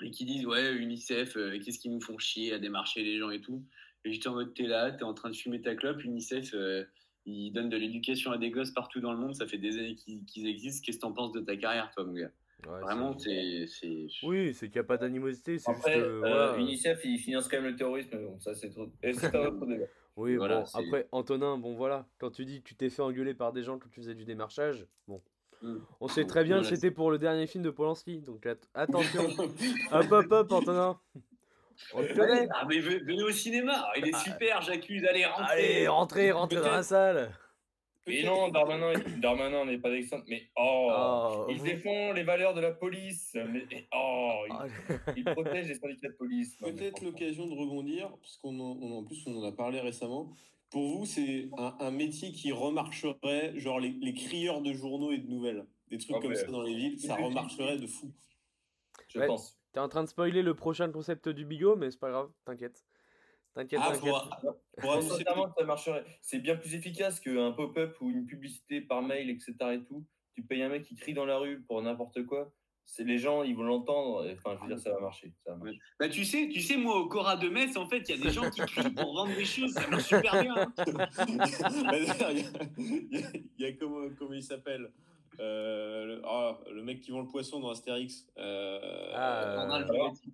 [0.02, 3.30] et qui disent Ouais, UNICEF, euh, qu'est-ce qu'ils nous font chier à démarcher les gens
[3.32, 3.64] et tout.
[4.04, 6.04] Et j'étais en mode T'es là, t'es en train de fumer ta clope.
[6.04, 6.84] UNICEF, euh,
[7.26, 9.34] ils donnent de l'éducation à des gosses partout dans le monde.
[9.36, 10.86] Ça fait des années qu'ils, qu'ils existent.
[10.86, 12.32] Qu'est-ce que t'en penses de ta carrière, toi, mon gars?
[12.68, 14.08] Ouais, Vraiment, c'est- c'est.
[14.10, 14.26] c'est...
[14.28, 15.58] Oui, c'est qu'il n'y a pas d'animosité.
[15.58, 16.06] C'est Après, juste.
[16.06, 16.58] euh, euh, voilà.
[16.58, 18.10] UNICEF, ils financent quand même le terrorisme.
[18.14, 18.92] mais Bon, ça, c'est trop.
[19.02, 19.86] Et c'est un autre débat.
[20.18, 23.02] Oui, Voilà, bon, c'est- après, Antonin, bon voilà, quand tu dis que tu t'es fait
[23.02, 25.22] engueuler par des gens quand tu faisais du démarchage, bon,
[25.62, 25.78] Mm.
[26.06, 29.24] On sait très bien que c'était pour le dernier film de Polanski, donc at- attention,
[29.92, 31.00] hop hop hop, Antonin,
[31.94, 35.52] on te connaît, Ah, mais ve- venez au cinéma, il est super, j'accuse, allez, rentrez.
[35.54, 37.32] allez, rentrez, rentrez dans la salle,
[38.08, 40.26] Mais non, Darmanin, Darmanin n'est pas d'exemple.
[40.28, 43.36] Mais oh, Oh, il vous- défend les valeurs de la police.
[43.52, 43.66] Mais
[43.96, 46.56] oh, il, Ah, il protège les syndicats de police.
[46.58, 50.30] Peut-être l'occasion de rebondir, parce qu'on en, on- en plus on en a parlé récemment.
[50.70, 55.18] Pour vous, c'est un, un métier qui remarcherait, genre les, les crieurs de journaux et
[55.18, 56.36] de nouvelles, des trucs Ah comme ouais.
[56.36, 58.12] ça dans les villes, ça remarcherait de fou.
[59.10, 59.28] Je Ouais.
[59.28, 59.58] pense.
[59.74, 62.86] T'es en train de spoiler le prochain concept du bigot, mais c'est pas grave, t'inquiète,
[63.54, 64.14] t'inquiète, Ah, t'inquiète,
[64.80, 66.06] pour, sincèrement, ça marcherait.
[66.22, 69.54] C'est bien plus efficace qu'un pop-up ou une publicité par mail, etc.
[69.74, 70.06] Et tout.
[70.34, 72.54] Tu payes un mec qui crie dans la rue pour n'importe quoi.
[72.88, 74.30] C'est les gens, ils vont l'entendre.
[74.34, 75.34] Enfin, je veux dire, ça va marcher.
[75.46, 75.80] Ça va marcher.
[76.00, 78.24] Bah, tu sais, tu sais, moi, au Cora de Metz, en fait, il y a
[78.24, 80.56] des gens qui crient pour vendre des choses, ça marche super bien.
[80.56, 80.74] hein.
[80.88, 81.08] Bah,
[81.92, 84.84] D'ailleurs, il y a- il y, a- il y a comment, comment il s'appelle?
[84.84, 84.90] euh,
[85.40, 88.28] le, ah, le mec qui vend le poisson dans Astérix.
[88.38, 90.34] Euh, Ah, Ordre euh, alphabétique.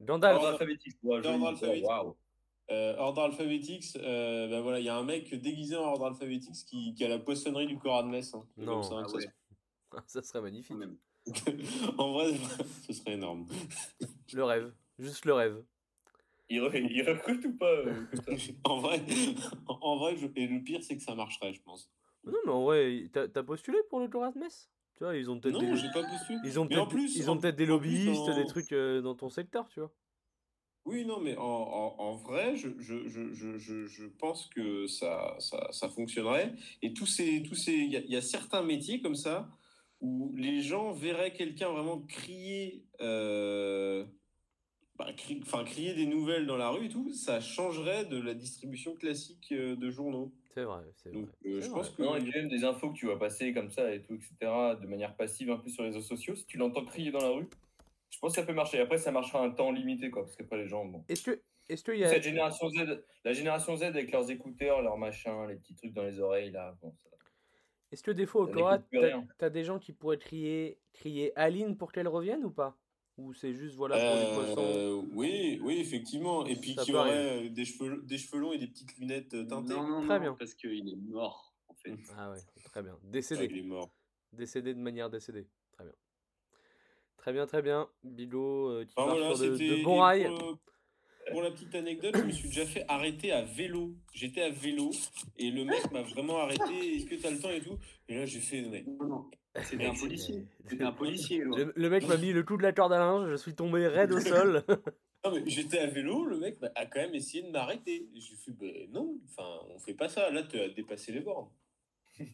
[0.00, 0.36] Gandalf.
[0.36, 0.96] Ordre alphabétique.
[1.02, 1.82] Ouais, Ordre.
[1.86, 2.16] Waouh.
[2.70, 6.64] euh, Ordre Alphabetix, euh, ben voilà, il y a un mec déguisé en Ordre Alphabetix
[6.64, 8.32] qui, qui a la poissonnerie du Cora de Metz.
[8.34, 8.46] hein.
[8.56, 8.82] Non.
[8.82, 9.24] ça, Ah ça ouais,
[10.06, 10.76] Ça serait magnifique.
[10.76, 10.96] même.
[11.98, 12.32] en vrai,
[12.86, 13.46] ce serait énorme.
[14.32, 14.72] Le rêve.
[14.98, 15.62] Juste le rêve.
[16.48, 18.06] Il, re- il recrute ou pas euh,
[18.64, 19.00] en vrai,
[19.68, 21.90] en vrai je- et le pire, c'est que ça marcherait, je pense.
[22.30, 25.70] Non, mais en vrai, t'as postulé pour le Metz Tu vois, ils ont peut-être Non,
[25.70, 25.76] des...
[25.76, 26.38] j'ai pas postulé.
[26.44, 29.80] Ils ont peut-être ils ont peut-être des lobbyistes, des trucs euh, dans ton secteur, tu
[29.80, 29.92] vois.
[30.86, 35.68] Oui, non, mais en, en, en vrai, je, je, je, je, pense que ça, ça,
[35.72, 36.54] ça fonctionnerait.
[36.82, 39.50] Et tous ces, tous ces, il y, a- il y a certains métiers comme ça
[40.00, 44.06] où les gens verraient quelqu'un vraiment crier, euh,
[44.96, 48.94] bah, cri- crier des nouvelles dans la rue et tout, ça changerait de la distribution
[48.94, 50.32] classique euh, de journaux.
[50.54, 51.20] C'est vrai, c'est vrai.
[51.20, 51.80] Donc, euh, je vrai.
[51.80, 54.14] pense que Non, et même des infos que tu vas passer comme ça et tout,
[54.14, 57.20] etc., de manière passive un peu sur les réseaux sociaux, si tu l'entends crier dans
[57.20, 57.48] la rue,
[58.10, 58.80] je pense que ça peut marcher.
[58.80, 61.04] Après, ça marchera un temps limité, quoi, parce qu'après, les gens, bon.
[61.08, 64.82] Est-ce que, est-ce qu'il y a, Cette génération Z, la génération Z avec leurs écouteurs,
[64.82, 67.10] leurs machins, les petits trucs dans les oreilles, là, bon, ça-
[67.92, 71.76] est-ce que des fois au Cora, t'as t'as des gens qui pourraient crier, crier Aline
[71.76, 72.79] pour qu'elle revienne ou pas?
[73.20, 76.46] Ou c'est juste voilà pour les poissons Euh, oui, oui, effectivement.
[76.46, 79.44] Et puis qui aurait euh, des cheveux, des cheveux longs et des petites lunettes euh,
[79.44, 79.74] teintées.
[79.74, 80.34] Non, non, Très non, bien.
[80.38, 81.96] parce qu'il est mort, en fait.
[82.16, 82.96] Ah ouais, très bien.
[82.96, 83.48] Ah, Décédé.
[83.50, 83.90] il est mort.
[84.32, 85.46] Décédé de manière décédée.
[85.72, 85.92] Très bien.
[87.18, 87.88] Très bien, très bien.
[88.04, 90.24] Bigot euh, qui Enfin, part voilà, sur de, c'était- de bons et rails.
[90.38, 90.58] Pour,
[91.32, 93.94] pour la petite anecdote, je me suis déjà fait arrêter à vélo.
[94.14, 94.90] J'étais à vélo
[95.36, 96.96] et le mec m'a vraiment arrêté.
[96.96, 97.78] Est-ce que tu as le temps et tout?
[98.08, 98.62] Et là, j'ai fait.
[98.62, 99.30] mais- Non, non.
[99.62, 100.46] C'était un policier.
[100.68, 101.56] C'était un policier, là.
[101.56, 103.86] Le, le mec m'a mis le clou de la corde à linge, je suis tombé
[103.88, 104.64] raide au sol.
[105.24, 108.08] Non, mais j'étais à vélo, le mec bah, a quand même essayé de m'arrêter.
[108.14, 110.30] J'ai fait, ben non, enfin, on fait pas ça.
[110.30, 111.48] Là, tu as dépassé les bornes.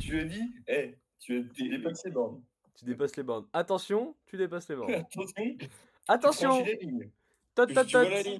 [0.00, 2.42] Tu lui as dit, hé, tu as dépassé borne.
[2.74, 3.46] tu dépasses les bornes.
[3.52, 4.92] Attention, tu dépasses les bornes.
[4.94, 5.68] Attention, tu
[6.08, 6.64] Attention.
[7.54, 7.92] Tot, Tu, tot, tu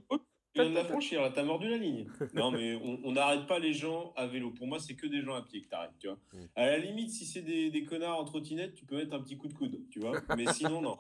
[0.09, 0.23] tot.
[0.55, 2.07] Tu viens de la franchir, là, t'as mordu la ligne.
[2.35, 4.51] Non, mais on n'arrête pas les gens à vélo.
[4.51, 6.19] Pour moi, c'est que des gens à pied que t'arrêtes, tu vois.
[6.33, 6.45] Mm.
[6.57, 9.37] À la limite, si c'est des, des connards en trottinette, tu peux mettre un petit
[9.37, 10.21] coup de coude, tu vois.
[10.37, 10.99] Mais sinon, non.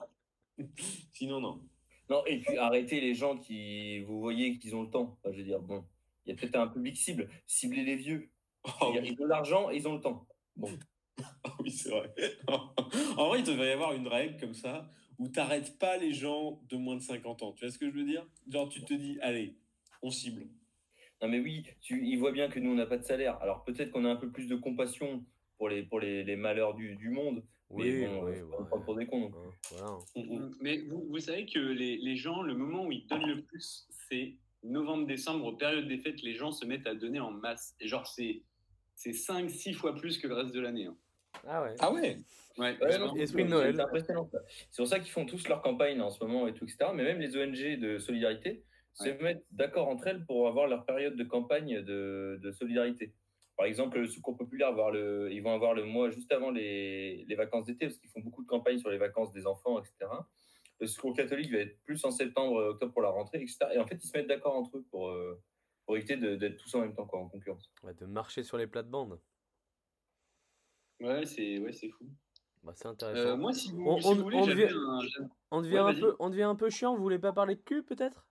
[1.13, 1.61] sinon, non.
[2.09, 5.17] Non, et puis arrêtez les gens qui, vous voyez qu'ils ont le temps.
[5.19, 5.85] Enfin, je veux dire, bon,
[6.27, 7.29] il y a peut-être un public cible.
[7.47, 8.31] Ciblez les vieux.
[8.81, 10.27] Oh, Ils ont l'argent et ils ont le temps.
[10.57, 10.71] Bon,
[11.45, 12.13] Ah oui, c'est vrai.
[13.17, 14.89] en vrai, il devrait y avoir une règle comme ça
[15.21, 17.53] où t'arrêtes pas les gens de moins de 50 ans.
[17.53, 18.27] Tu vois ce que je veux dire?
[18.51, 19.55] Genre, tu te dis, allez,
[20.03, 20.47] on cible.
[21.23, 23.37] non mais oui, tu, ils voient bien que nous, on n'a pas de salaire.
[23.43, 25.25] Alors peut-être qu'on a un peu plus de compassion
[25.59, 27.45] pour les, pour les, les malheurs du, du monde.
[27.69, 29.31] Oui, mais bon, oui, euh, pas pour des cons.
[29.71, 29.99] voilà.
[30.17, 33.43] On- Mais vous, vous savez que les, les gens, le moment où ils donnent le
[33.43, 37.75] plus, c'est novembre-décembre, période des fêtes, les gens se mettent à donner en masse.
[37.81, 38.43] Et genre, c'est
[38.97, 40.87] c'est 5-6 fois plus que le reste de l'année.
[40.87, 40.97] hein.
[41.47, 41.75] Ah ouais.
[41.81, 42.17] Ah ouais
[42.59, 43.75] Ouais, Ouais, c'est non, vraiment- Esprit de c'est- Noël.
[43.77, 44.29] C'est impressionnant.
[44.31, 44.39] ça.
[44.71, 46.91] C'est pour ça qu'ils font tous leur campagne en ce moment et tout, etc.
[46.95, 51.17] Mais même les ONG de solidarité se mettent d'accord entre elles pour avoir leur période
[51.17, 53.15] de campagne de, de solidarité.
[53.57, 57.25] Par exemple, le Secours Populaire, va le, ils vont avoir le mois juste avant les,
[57.29, 60.11] les vacances d'été, parce qu'ils font beaucoup de campagnes sur les vacances des enfants, etc.
[60.81, 63.59] Le Secours catholique va être plus en septembre, octobre pour la rentrée, etc.
[63.75, 65.41] Et en fait, ils se mettent d'accord entre eux pour, euh,
[65.87, 67.71] pour éviter de- d'être tous en même temps, quoi, en concurrence.
[67.83, 69.21] Ouais, de marcher sur les plates-bandes.
[71.01, 72.05] Ouais, c'est ouais, c'est fou.
[72.63, 73.29] Bah, c'est intéressant.
[73.31, 75.01] Euh, moi, si vous, On- si on- vous voulez, on devient- un.
[75.51, 77.63] On devient, Ouais, un peu, on devient un peu chiant, vous voulez pas parler de
[77.63, 78.27] cul peut-être?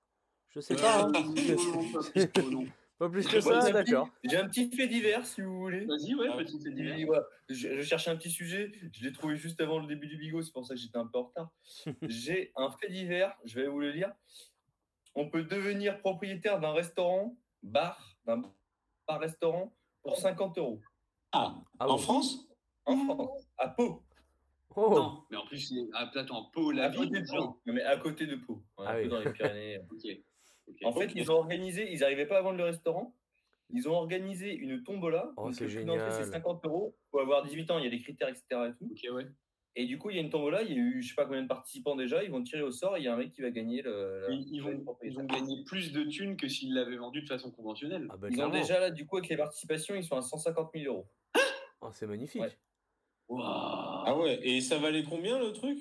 [0.49, 1.03] Je sais Euh, pas.
[1.05, 1.11] hein.
[1.11, 2.65] Non,
[2.99, 4.09] pas plus que- ça, un petit- d'accord.
[4.23, 5.85] J'ai un petit fait divers, si vous voulez.
[5.85, 7.21] Vas-y, ouais, petit fait divers.
[7.49, 10.41] Je, je cherchais un petit sujet, je l'ai trouvé juste avant le début du bigot,
[10.43, 11.49] c'est pour ça que j'étais un peu en retard.
[12.09, 14.11] J'ai un fait divers, je vais vous le lire.
[15.15, 18.43] On peut devenir propriétaire d'un restaurant, bar, d'un
[19.07, 20.79] bar-restaurant pour 50 euros.
[21.31, 22.45] Ah, Ah en bon France?
[22.89, 24.03] En France, à Pau.
[24.75, 24.89] Oh.
[24.95, 27.21] Non, mais en plus, c'est ah, attends, Pau, la à côté ville.
[27.23, 27.59] de Pau.
[27.65, 28.61] Non, mais à côté de Pau.
[28.77, 29.07] Ah peu oui.
[29.09, 29.79] dans les Pyrénées.
[30.83, 33.15] En fait, ils ont organisé, ils n'arrivaient pas à vendre le restaurant.
[33.71, 35.31] Ils ont organisé une tombola.
[35.37, 36.11] Oh, c'est génial.
[36.11, 36.95] c'est 50 euros.
[36.95, 38.43] Il faut avoir 18 ans, il y a des critères, etc.
[38.51, 38.91] Et, tout.
[38.91, 39.27] Ok, ouais.
[39.75, 40.61] et du coup, il y a une tombola.
[40.61, 42.23] Il y a eu, je sais pas combien de participants déjà.
[42.23, 44.21] Ils vont tirer au sort et il y a un mec qui va gagner le.
[44.27, 47.27] la- Ils, ils vont, ils vont gagner plus de thunes que s'ils l'avaient vendu de
[47.27, 48.07] façon conventionnelle.
[48.11, 50.69] Ah bah, Ils ont déjà là, du coup, avec les participations, ils sont à 150
[50.75, 51.07] 000 euros.
[51.81, 52.41] Oh, c'est magnifique.
[52.41, 52.51] Ouais.
[53.31, 55.77] Ah ouais, et ça valait combien le truc?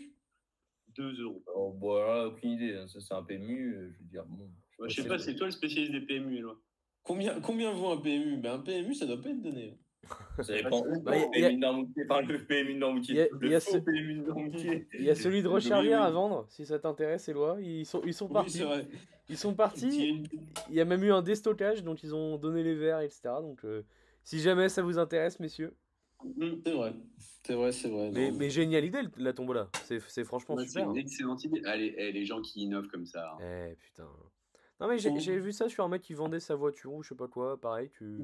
[0.97, 1.43] 2 euros.
[1.47, 2.75] Alors, voilà, aucune idée.
[2.75, 2.87] hein.
[2.89, 3.75] Ça, c'est un PMU.
[3.75, 4.51] euh, Je veux dire, bon.
[4.79, 6.61] Ouais, je sais pas, c'est toi le spécialiste des PMU, Éloi.
[7.03, 9.79] Combien, combien vaut un PMU ben, Un PMU, ça doit pas être donné.
[10.43, 11.03] Ça dépend où.
[11.03, 11.65] Bah, le PMU
[12.09, 12.81] enfin, le PMU
[13.11, 13.17] Il
[15.05, 15.93] y a- celui de oui.
[15.93, 17.59] à vendre, si ça t'intéresse, Éloi.
[17.61, 18.63] Ils sont, ils sont partis.
[19.29, 20.25] Ils sont Il y a partis.
[20.71, 23.21] Il y a même eu un déstockage, donc ils ont donné les verres, etc.
[23.41, 23.83] Donc, euh,
[24.23, 25.75] si jamais ça vous intéresse, messieurs.
[26.65, 26.95] C'est vrai.
[27.45, 28.11] C'est vrai, c'est vrai.
[28.13, 29.71] Mais, mais génial idée, la tombola.
[29.85, 30.91] C'est c'est franchement Ouais, c'est super.
[30.91, 31.63] une excellente idée.
[31.65, 33.33] Allez, eh, les gens qui innovent comme ça.
[33.41, 33.71] hein.
[33.71, 34.09] Eh putain.
[34.81, 37.09] Non mais j'ai j'ai vu ça sur un mec qui vendait sa voiture ou je
[37.09, 38.19] sais pas quoi, pareil, tu...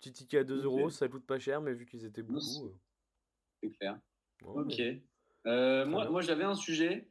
[0.00, 0.64] petit ticket à 2 Ok.
[0.64, 2.72] euros, ça coûte pas cher, mais vu qu'ils étaient c'est- beaucoup...
[3.62, 3.98] C'est clair.
[4.42, 4.74] euh, ouais, Ok.
[4.78, 5.02] mais-
[5.46, 6.10] Euh, moi, bien.
[6.10, 7.08] moi j'avais un sujet.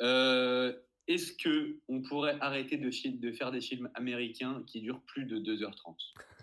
[0.00, 0.72] Euh,
[1.08, 5.38] Est-ce que on pourrait arrêter de, de faire des films américains qui durent plus de
[5.38, 5.96] 2h30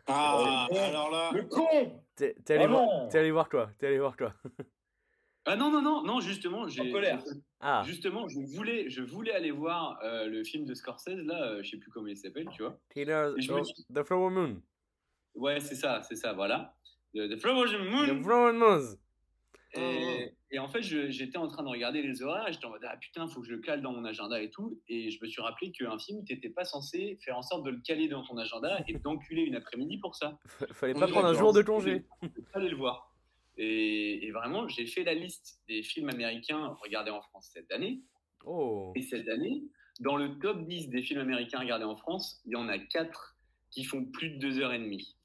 [0.10, 1.32] Ah, Oh, alors là.
[1.34, 2.86] Le con T'es t'es allé, Oh voir...
[2.86, 3.70] non t'es allé voir quoi?
[3.78, 4.34] T'es allé voir quoi?
[5.46, 6.92] Ah non, non, non, non, justement, j'ai.
[6.92, 7.24] colère.
[7.60, 11.64] Ah, Justement, je voulais, je voulais aller voir euh, le film de Scorsese, là, euh,
[11.64, 12.78] je sais plus comment il s'appelle, tu vois.
[12.94, 14.62] Killer Et je me of suis- the Flower Moon.
[15.34, 16.76] Ouais, c'est ça, c'est ça, voilà.
[17.16, 18.06] The, the Flower Moon.
[18.20, 18.82] The Flower Moon.
[19.76, 22.84] Et, et en fait, j'étais en train de regarder les horaires et j'étais en mode
[22.88, 24.82] ah putain, faut que je le cale dans mon agenda et tout.
[24.88, 27.80] Et je me suis rappelé qu'un film, t'étais pas censé faire en sorte de le
[27.82, 30.40] caler dans ton agenda et d'enculer une après-midi pour ça.
[30.48, 32.04] F- Fallait pas prendre un jour de congé.
[32.54, 33.14] Allez le voir.
[33.58, 38.02] Et, et vraiment, j'ai fait la liste des films américains regardés en France cette année.
[38.46, 38.92] Oh.
[38.96, 39.64] Et cette année,
[40.00, 43.36] dans le top 10 des films américains regardés en France, il y en a 4
[43.70, 45.16] qui font plus de 2h30.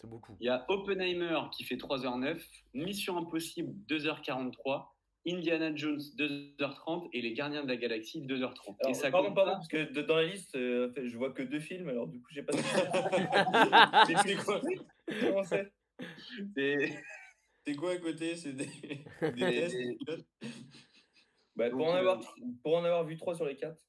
[0.00, 0.36] C'est beaucoup.
[0.40, 2.40] Il y a Oppenheimer qui fait 3h09,
[2.74, 4.86] Mission Impossible 2h43,
[5.26, 8.76] Indiana Jones 2h30 et Les Gardiens de la Galaxie 2h30.
[8.80, 11.32] Alors, et ça pardon, pardon, parce que de- dans la liste, euh, en je vois
[11.32, 12.52] que deux films, alors du coup, j'ai pas.
[12.52, 14.60] C'est c'est quoi
[15.20, 15.72] Comment c'est
[16.56, 17.02] c'est-
[17.74, 18.66] quoi à côté C'est des,
[19.20, 19.76] des tests
[21.56, 23.82] bah, Donc, pour, en euh, avoir, pour en avoir vu trois sur les quatre,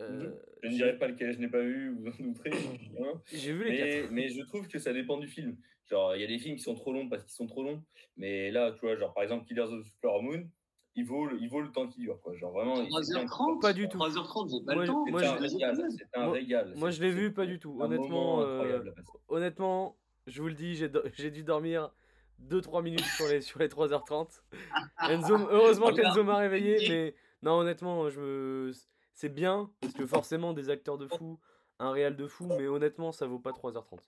[0.00, 0.30] Euh,
[0.62, 2.50] je ne dirais pas lequel je n'ai pas vu, vous en douterez.
[2.52, 3.12] hein.
[3.32, 4.10] J'ai vu les mais, quatre.
[4.12, 5.56] mais je trouve que ça dépend du film.
[5.86, 7.82] Genre, il y a des films qui sont trop longs parce qu'ils sont trop longs,
[8.16, 10.48] mais là, tu vois, genre par exemple, Killers of the Flower Moon,
[10.94, 12.34] il vaut le, il vaut le temps qu'il dure, quoi.
[12.36, 12.76] Genre vraiment.
[12.82, 13.96] il- c'est bien- 3h30 Pas du tout.
[13.98, 15.04] 3h30, j'ai pas Moi, le temps.
[15.08, 15.76] moi, un je- régal,
[16.14, 16.74] un moi- régal.
[16.76, 17.76] Moi, C'est- je l'ai vu pas du tout.
[17.80, 18.82] Honnêtement, euh,
[19.28, 21.90] honnêtement, je vous le dis, j'ai dû dormir
[22.38, 24.42] 2-3 minutes sur les, sur les 3h30.
[25.10, 28.72] Enzo, heureusement qu'Enzo m'a réveillé, mais non, honnêtement, je me...
[29.18, 31.40] c'est bien, parce que forcément, des acteurs de fou,
[31.80, 33.98] un réal de fou, mais honnêtement, ça vaut pas 3h30.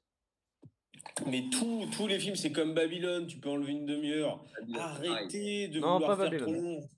[1.26, 4.44] Mais tous tous les films, c'est comme Babylone, tu peux enlever une demi-heure.
[4.78, 6.88] Arrêtez de Non, vouloir pas faire trop long.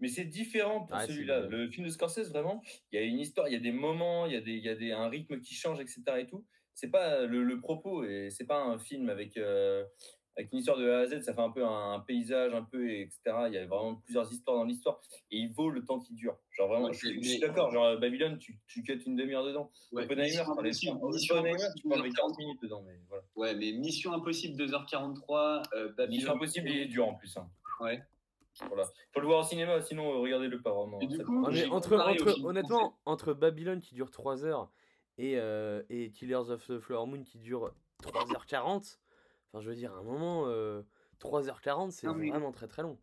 [0.00, 1.46] Mais c'est différent pour c'est celui-là.
[1.46, 4.26] Le film de Scorsese, vraiment, il y a une histoire, il y a des moments,
[4.26, 6.02] il y a, des, il y a des, un rythme qui change, etc.
[6.18, 6.44] Et tout.
[6.74, 9.84] C'est pas le, le propos, et c'est pas un film avec, euh,
[10.36, 12.62] avec une histoire de A à Z, ça fait un peu un, un paysage, un
[12.64, 13.20] peu, etc.
[13.46, 16.36] Il y a vraiment plusieurs histoires dans l'histoire, et il vaut le temps qui dure.
[16.50, 19.16] Genre vraiment, Ouais, je, suis- mais- je suis d'accord, genre Babylone, tu, tu cuts une
[19.16, 19.70] demi-heure dedans.
[19.92, 22.38] Ouais, Oppenheimer, Mission Mission Oppenheimer, Impossible, tu enlever 40 2h40.
[22.38, 23.24] minutes dedans, mais voilà.
[23.36, 27.36] Ouais, mais Mission Impossible 2h43, euh, Babylone- Mission Impossible, il est dur en plus.
[27.36, 27.48] hein.
[27.80, 28.02] Ouais.
[28.68, 28.84] Voilà.
[29.12, 31.00] Faut le voir au cinéma, sinon euh, regardez-le pas vraiment.
[31.00, 34.70] Et du coup, mais entre, entre, honnêtement, entre Babylone qui dure 3 heures
[35.18, 37.72] et, euh, et Killers of the Flower Moon qui dure
[38.04, 38.98] 3h40,
[39.54, 40.82] enfin je veux dire, à un moment, euh,
[41.20, 42.98] 3h40 c'est Non, mais- vraiment très très long.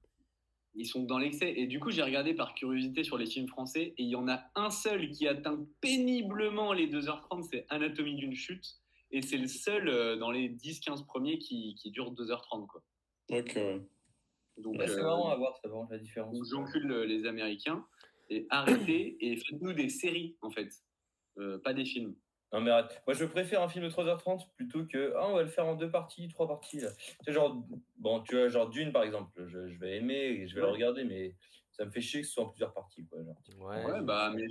[0.74, 1.54] Ils sont dans l'excès.
[1.58, 4.30] Et du coup, j'ai regardé par curiosité sur les films français et il y en
[4.30, 8.66] a un seul qui atteint péniblement les 2h30, c'est Anatomie d'une chute.
[9.12, 12.68] Et c'est le seul euh, dans les 10-15 premiers qui, qui dure 2h30.
[12.68, 12.82] Quoi.
[13.32, 13.82] Ok, ouais.
[14.58, 16.34] Donc, c'est euh, marrant à voir, ça vraiment la différence.
[16.38, 17.86] donc j'encule euh, les Américains
[18.30, 20.70] et arrêtez et faites-nous des séries en fait,
[21.38, 22.16] Euh, pas des films.
[22.54, 23.02] Non mais arrête.
[23.08, 25.76] Moi je préfère un film de 3h30 plutôt que ah on va le faire en
[25.76, 26.80] deux parties, trois parties.
[26.82, 26.90] Là.
[26.92, 27.64] Tu sais, genre
[27.98, 30.68] bon tu vois genre Dune par exemple, je, je vais aimer et je vais le
[30.68, 30.74] Ouais.
[30.74, 31.36] regarder mais
[31.72, 33.24] ça me fait chier que ce soit en plusieurs parties quoi.
[33.24, 33.42] Genre.
[33.58, 34.48] Ouais, Ouais, bah, mais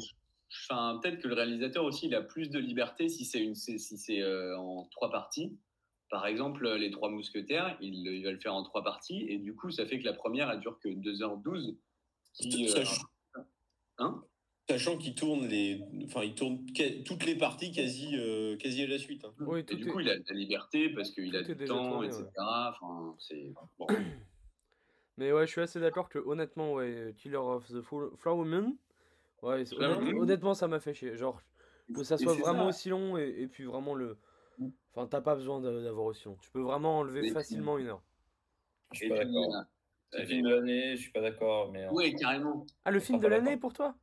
[0.50, 3.78] enfin, peut-être que le réalisateur aussi, il a plus de liberté si c'est une, si
[3.78, 5.56] c'est euh, en trois parties.
[6.08, 9.54] Par exemple, les Trois Mousquetaires, il, il va le faire en trois parties, et du
[9.54, 11.76] coup, ça fait que la première, elle dure que 2h12.
[12.34, 12.84] Qui, euh,
[13.98, 14.24] hein?
[14.70, 16.64] Sachant qu'il tourne les, enfin, il tourne
[17.04, 19.24] toutes les parties quasi, euh, quasi à la suite.
[19.24, 19.32] hein.
[19.40, 21.90] Oui, et du est- coup, il a de la liberté parce qu'il a du temps,
[21.90, 22.22] tourné, etc.
[22.22, 22.44] ouais.
[22.44, 23.86] Enfin, c'est bon.
[25.16, 28.76] Mais ouais, je suis assez d'accord que honnêtement, ouais, Killer of the Flo- Flower Moon,
[29.42, 29.64] ouais,
[30.16, 31.16] honnêtement, ça m'a fait chier.
[31.16, 31.42] Genre,
[31.92, 32.68] que ça soit vraiment ça.
[32.68, 34.18] aussi long et, et puis vraiment le.
[34.58, 34.68] Mm.
[34.94, 36.36] Enfin, t'as pas besoin d'a- d'avoir aussi long.
[36.40, 38.02] Tu peux vraiment enlever Mais- facilement une heure.
[38.92, 39.52] Je suis pas d'accord.
[39.56, 39.62] euh,
[40.12, 41.88] C'est le film de l'année, je suis pas d'accord mais.
[41.88, 42.64] Ouais, carrément.
[42.84, 43.96] Ah, le On film de l'année pour toi?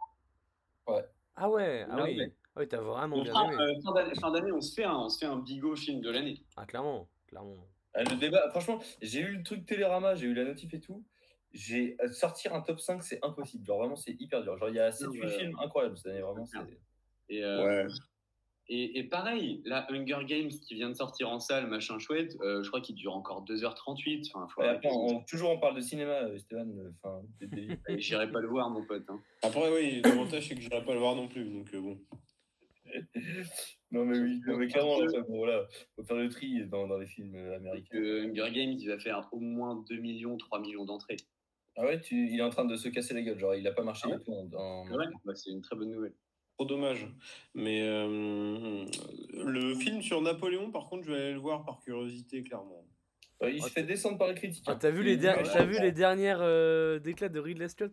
[0.88, 1.06] Ouais.
[1.36, 2.20] Ah ouais, ah oui.
[2.56, 3.56] Ah oui, t'as vraiment bien aimé.
[3.60, 3.74] euh,
[4.20, 6.44] fin d'année- on se fait un, on se fait un bigot film de l'année.
[6.56, 7.68] Ah, clairement, clairement.
[7.94, 11.04] Ah, Le débat, franchement, j'ai eu le truc Télérama, j'ai eu la notif et tout.
[11.54, 13.66] J'ai euh, sortir un top 5, c'est impossible.
[13.66, 14.58] Genre vraiment, c'est hyper dur.
[14.58, 15.30] Genre il y a 7 8 ouais.
[15.38, 16.46] films incroyables cette année, vraiment.
[16.46, 16.58] c'est-
[17.30, 17.88] Et, euh,
[18.70, 22.64] Et, et pareil, la Hunger Games qui vient de sortir en salle, machin chouette, euh,
[22.64, 24.30] je crois qu'il dure encore 2h38.
[24.34, 24.88] Enfin, faut Ouais, arrêter.
[24.90, 26.78] attends, on- toujours on parle de cinéma, euh, Stéphane.
[26.78, 27.22] euh, Enfin,
[27.98, 29.06] J'irai pas le voir, mon pote.
[29.10, 29.22] hein.
[29.42, 31.46] Après, oui, l'avantage, c'est que j'irai pas le voir non plus.
[31.46, 31.98] Donc, euh, bon.
[33.92, 36.98] non, mais oui, non, mais clairement, enfin, bon, voilà, faut faire le tri dans, dans
[36.98, 37.98] les films américains.
[37.98, 41.18] Hunger Games, il va faire au moins 2 millions, 3 millions d'entrées.
[41.78, 43.72] Ah ouais, tu, il est en train de se casser la gueule, genre il a
[43.72, 46.14] pas marché Ah ouais du tout en- en- Ouais, bah, c'est une très bonne nouvelle.
[46.58, 47.06] Trop dommage.
[47.54, 48.84] Mais euh,
[49.46, 52.84] le film sur Napoléon, par contre, je vais aller le voir par curiosité, clairement.
[53.40, 54.64] Ouais, il se fait descendre par les critiques.
[54.66, 57.92] Ah, t'as vu, les, der- ouais, t'as vu les dernières euh, déclats de Ridley Scott?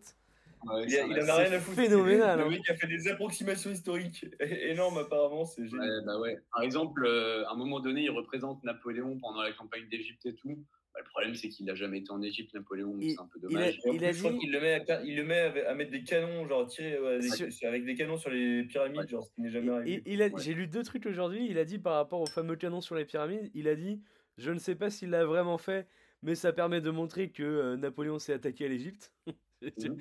[0.65, 1.75] Ouais, Il, a- il va, en a rien à foutre.
[1.79, 2.49] phénoménal, Le hein.
[2.49, 5.87] mec a fait des approximations historiques énormes apparemment, c'est génial.
[5.99, 6.39] Ouais, bah ouais.
[6.51, 10.33] Par exemple, euh, à un moment donné, il représente Napoléon pendant la campagne d'Égypte et
[10.33, 10.57] tout.
[10.95, 13.45] Bah, le problème, c'est qu'il n'a jamais été en Égypte, Napoléon, c'est un peu il
[13.45, 13.79] a- dommage.
[13.85, 15.73] Il plus, a je crois dit- qu'il le met, à, il le met à, à
[15.75, 19.07] mettre des canons, genre tirer ouais, des- Sur- avec des canons sur les pyramides, Ouais.
[19.07, 20.01] genre ce qui n'est jamais arrivé.
[20.05, 20.41] il- il a- Ouais.
[20.41, 21.47] J'ai lu deux trucs aujourd'hui.
[21.49, 24.01] Il a dit par rapport au fameux canon sur les pyramides, il a dit
[24.37, 25.87] Je ne sais pas s'il l'a vraiment fait,
[26.21, 29.13] mais ça permet de montrer que euh, Napoléon s'est attaqué à l'Égypte.
[29.61, 29.97] Mhm.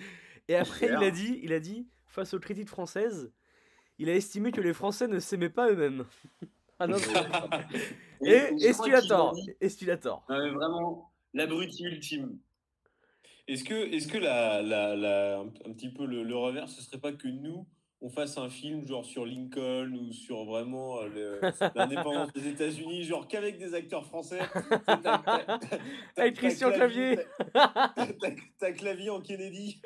[0.48, 3.32] Et après, il a, dit, il a dit, face aux critiques françaises,
[3.98, 6.04] il a estimé que les Français ne s'aimaient pas eux-mêmes.
[6.84, 6.96] Ah non,
[8.26, 8.30] Et
[8.64, 12.38] est-ce qu'il a tort Est-ce qu'il a tort Ouais, vraiment, l'abruti ultime.
[13.46, 16.98] Est-ce que, est-ce que la, la, la- un, petit peu le, le revers, ce serait
[17.00, 17.66] pas que nous,
[18.00, 21.40] on fasse un film genre sur Lincoln ou sur vraiment euh,
[21.74, 24.40] l'indépendance des États-Unis, genre qu'avec des acteurs français?
[26.16, 27.18] Avec Christian Clavier.
[27.52, 29.80] ta- ta- ta clavier en Kennedy.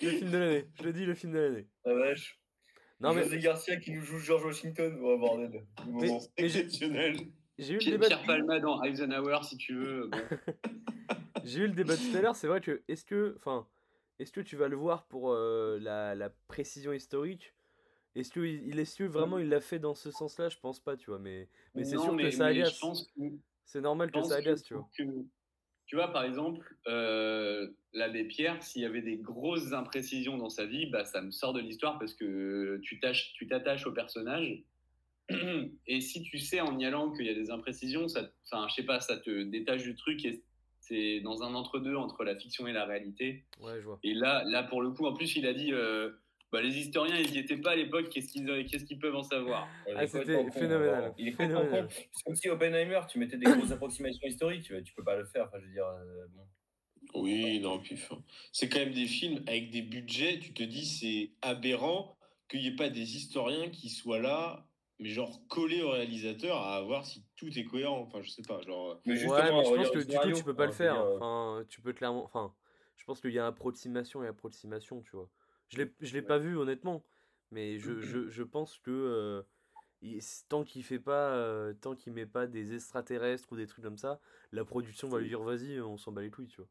[0.00, 0.64] Le film de l'année.
[0.78, 1.66] Je le dis, le film de l'année.
[1.84, 2.38] La vache.
[3.00, 4.98] Non, mais José Garcia qui nous joue George Washington.
[5.02, 5.64] Oh bordel.
[5.86, 6.20] Mais- moment.
[6.38, 7.16] mais j'ai- Exceptionnel.
[7.58, 8.06] j'ai eu le Pierre, débat.
[8.06, 10.08] Pierre Palma dans Eisenhower, si tu veux.
[10.08, 10.18] bon.
[11.44, 13.68] J'ai eu le débat tout à l'heure, c'est vrai que est-ce que enfin
[14.18, 17.54] est-ce que tu vas le voir pour euh, la, la précision historique?
[18.16, 20.48] Est-ce que il que vraiment il l'a fait dans ce sens-là?
[20.48, 22.80] Je pense pas, tu vois, mais mais c'est sûr que ça agace.
[22.80, 23.22] Que,
[23.64, 25.06] C'est normal que ça que agace, tu pour vois.
[25.86, 30.66] Tu vois, par exemple, euh, l'abbé Pierre, s'il y avait des grosses imprécisions dans sa
[30.66, 32.98] vie, bah, ça me sort de l'histoire parce que tu
[33.48, 34.62] t'attaches au personnage.
[35.86, 38.74] Et si tu sais en y allant qu'il y a des imprécisions, ça, enfin, je
[38.74, 40.42] sais pas, ça te détache du truc et
[40.80, 43.44] c'est dans un entre-deux entre la fiction et la réalité.
[43.60, 43.98] Ouais, je vois.
[44.04, 46.10] Et là, là pour le coup, en plus, il a dit, euh,
[46.52, 49.22] bah, les historiens, ils n'y étaient pas à l'époque, qu'est-ce qu'ils qu'est-ce qu'ils peuvent en
[49.22, 49.68] savoir?
[49.86, 51.14] Ouais, il Ah, est c'était complètement con, phénoménal, vraiment.
[51.18, 51.88] Il est phénoménal.
[51.90, 55.16] C'est comme si Oppenheimer, tu mettais des grosses approximations historiques, tu, vois, tu peux pas
[55.16, 55.46] le faire.
[55.46, 56.46] Enfin, je veux dire, euh, bon.
[57.14, 57.98] Oui, non, puis
[58.52, 62.16] c'est quand même des films avec des budgets, tu te dis c'est aberrant
[62.48, 66.80] qu'il n'y ait pas des historiens qui soient là, mais genre collés au réalisateur à
[66.82, 68.00] voir si tout est cohérent.
[68.00, 69.00] Enfin, je sais pas, genre.
[69.06, 70.94] Mais Ouais, justement, mais je pense que du coup tu peux pas hein, le faire.
[70.94, 72.54] dire, euh, Enfin, tu peux clairement enfin,
[72.96, 75.30] je pense qu'il y a approximation et approximation, tu vois.
[75.68, 76.26] Je l'ai je l'ai Ouais.
[76.26, 77.04] pas vu honnêtement,
[77.50, 79.42] mais je, je, je pense que euh,
[80.02, 83.84] il- tant qu'il fait pas euh, tant qu'il met pas des extraterrestres ou des trucs
[83.84, 84.20] comme ça,
[84.52, 86.68] la production va lui dire vas-y, on s'en bat les couilles, tu vois.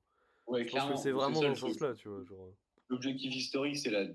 [0.48, 2.54] Ouais, Je pense que c'est vraiment dans ce sens-là, tu vois, genre.
[2.90, 4.06] L'objectif historique, c'est la,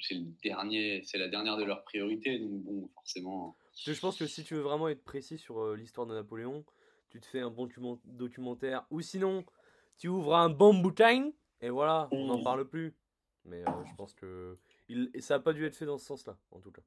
[0.00, 2.38] c'est le dernier, c'est la dernière de leurs priorités.
[2.38, 3.56] Donc bon, forcément.
[3.70, 6.14] Parce que je pense que si tu veux vraiment être précis sur euh, l'histoire de
[6.14, 6.64] Napoléon,
[7.10, 9.44] tu te fais un bon document- documentaire, ou sinon,
[9.98, 12.94] tu ouvres un bamboo time, et voilà, on n'en parle plus.
[13.48, 14.58] Mais euh, je pense que
[14.88, 16.82] il, et ça n'a pas dû être fait dans ce sens-là, en tout cas.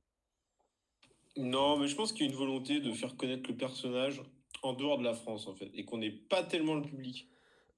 [1.38, 4.21] Non, mais je pense qu'il y a une volonté de faire connaître le personnage
[4.63, 7.30] en dehors de la France, en fait, et qu'on n'ait pas tellement le public.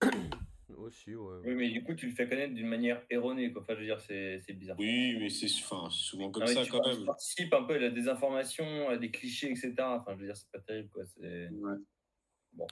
[0.78, 1.38] Aussi, ouais.
[1.46, 3.62] Oui, mais du coup, tu le fais connaître d'une manière erronée, quoi.
[3.62, 4.76] Enfin, je veux dire, c'est c'est bizarre.
[4.80, 6.98] Oui, mais c'est enfin, c'est souvent comme Non, mais ça tu quand même.
[6.98, 9.74] tu participes un peu à la désinformation, à des clichés, etc.
[9.80, 11.06] Enfin, je veux dire, c'est pas terrible, quoi.
[11.06, 11.78] C'est Ouais.
[12.58, 12.66] Les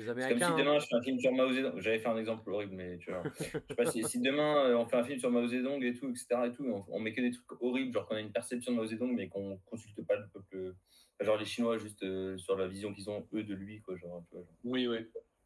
[0.00, 0.52] c'est comme si Américains.
[0.52, 0.58] hein.
[0.58, 1.80] demain je fais un film sur Mao Zedong.
[1.80, 3.22] J'avais fait un exemple horrible, mais tu vois.
[3.38, 5.94] Je sais pas si, si demain euh, on fait un film sur Mao Zedong et
[5.94, 6.26] tout, etc.
[6.46, 8.72] Et tout, et on, on met que des trucs horribles, genre qu'on a une perception
[8.72, 10.74] de Mao Zedong, mais qu'on consulte pas le peuple.
[11.14, 13.96] enfin, genre les Chinois, juste euh, sur la vision qu'ils ont eux de lui, quoi.
[13.96, 14.54] Genre, tu vois, genre.
[14.64, 14.98] Oui, oui.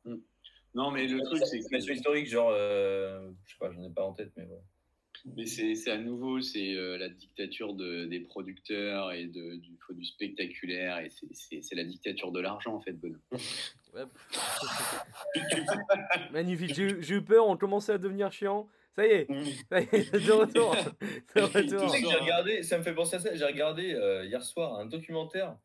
[0.05, 0.17] Mm.
[0.75, 4.05] Non, mais le truc, c'est que historique, genre, euh, je sais pas, j'en ai pas
[4.05, 4.61] en tête, mais ouais.
[5.37, 9.77] mais c'est c'est à nouveau, c'est euh, la dictature de, des producteurs et de, du,
[9.87, 13.19] faut du spectaculaire et c'est- la dictature de l'argent en fait, Bonhomme.
[14.05, 14.07] Ouais.
[16.33, 18.69] Magnifique, j'ai eu- j'ai eu peur, on commençait à devenir chiant.
[18.97, 19.27] Ça y est,
[19.71, 20.75] ça y est, de retour.
[21.01, 21.41] De Tu
[21.77, 21.91] retour.
[21.91, 24.75] sais que j'ai regardé, ça me fait penser à ça, j'ai regardé euh, hier soir
[24.79, 25.57] un documentaire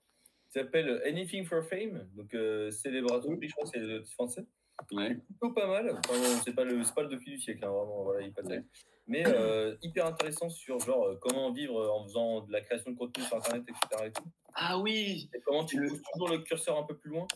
[0.46, 4.46] qui s'appelle Anything for Fame, donc euh, célébrateur, je crois que c'est le titre français.
[4.91, 5.15] Ouais.
[5.15, 6.13] Plutôt pas mal, enfin,
[6.44, 8.44] c'est pas, le, c'est pas le docu du siècle, hein, vraiment, voilà, il est pas
[8.44, 8.67] terrible.
[9.06, 12.97] Mais euh, hyper intéressant sur genre euh, comment vivre en faisant de la création de
[12.97, 14.06] contenu sur internet, etc.
[14.08, 14.23] et tout.
[14.54, 15.29] Ah oui.
[15.33, 17.27] Et comment tu pousses toujours le curseur un peu plus loin.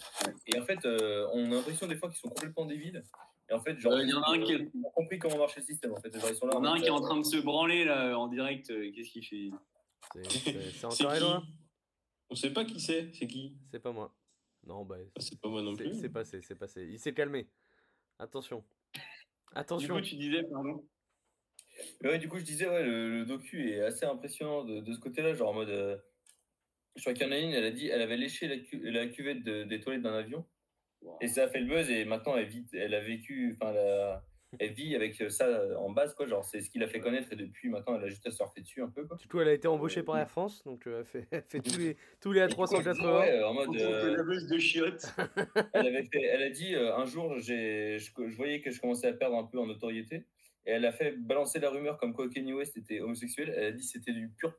[0.45, 3.03] Et en fait, euh, on a l'impression des fois qu'ils sont complètement débiles.
[3.49, 5.55] Et en fait, genre, Euh, il y en a un qui ont compris comment marche
[5.57, 5.93] le système.
[5.93, 6.53] En fait, Genre, ils sont là.
[6.53, 8.27] Il y en a un qui est en euh, train de se branler là en
[8.27, 8.69] direct.
[8.69, 9.49] euh, Qu'est-ce qu'il fait?
[10.13, 11.17] C'est- encore qui?
[11.17, 11.43] Eloi
[12.29, 13.57] On sait pas qui c'est, c'est qui?
[13.71, 14.13] C'est pas moi.
[14.65, 14.95] Non, bah.
[15.17, 15.93] Ah, C'est pas moi non plus.
[15.99, 16.87] C'est passé, c'est passé.
[16.89, 17.47] Il s'est calmé.
[18.19, 18.63] Attention.
[18.93, 19.01] Du
[19.53, 19.95] Attention.
[19.95, 20.85] coup, tu disais, pardon.
[22.01, 24.93] Mais ouais, du coup, je disais, ouais, le, le docu est assez impressionnant de, de
[24.93, 25.69] ce côté-là, genre en mode.
[25.69, 25.97] euh,
[26.95, 28.81] je crois qu'il y en a une, elle a dit, elle avait léché la, cu-
[28.91, 30.45] la cuvette de- des toilettes d'un avion,
[31.21, 33.71] et ça a fait le buzz, et maintenant elle vit, elle a vécu, enfin,
[34.59, 37.35] elle, vit avec ça en base, quoi, genre c'est ce qui l'a fait connaître, et
[37.35, 39.15] depuis, maintenant, elle a juste à surfer dessus un peu, quoi.
[39.17, 41.59] Du coup, elle a été embauchée par Air France, donc euh, elle fait, elle fait
[41.61, 43.19] tous les, tous les Et du coup, elle disait, A380.
[43.19, 43.75] ouais, en En mode.
[43.77, 45.05] euh, de chiottes.
[45.73, 48.81] elle, avait fait, elle a dit euh, un jour, j'ai, je, je voyais que je
[48.81, 50.25] commençais à perdre un peu en notoriété.
[50.67, 53.53] Et elle a fait balancer la rumeur comme quoi Kanye West était homosexuel.
[53.55, 54.53] Elle a dit que c'était du pur,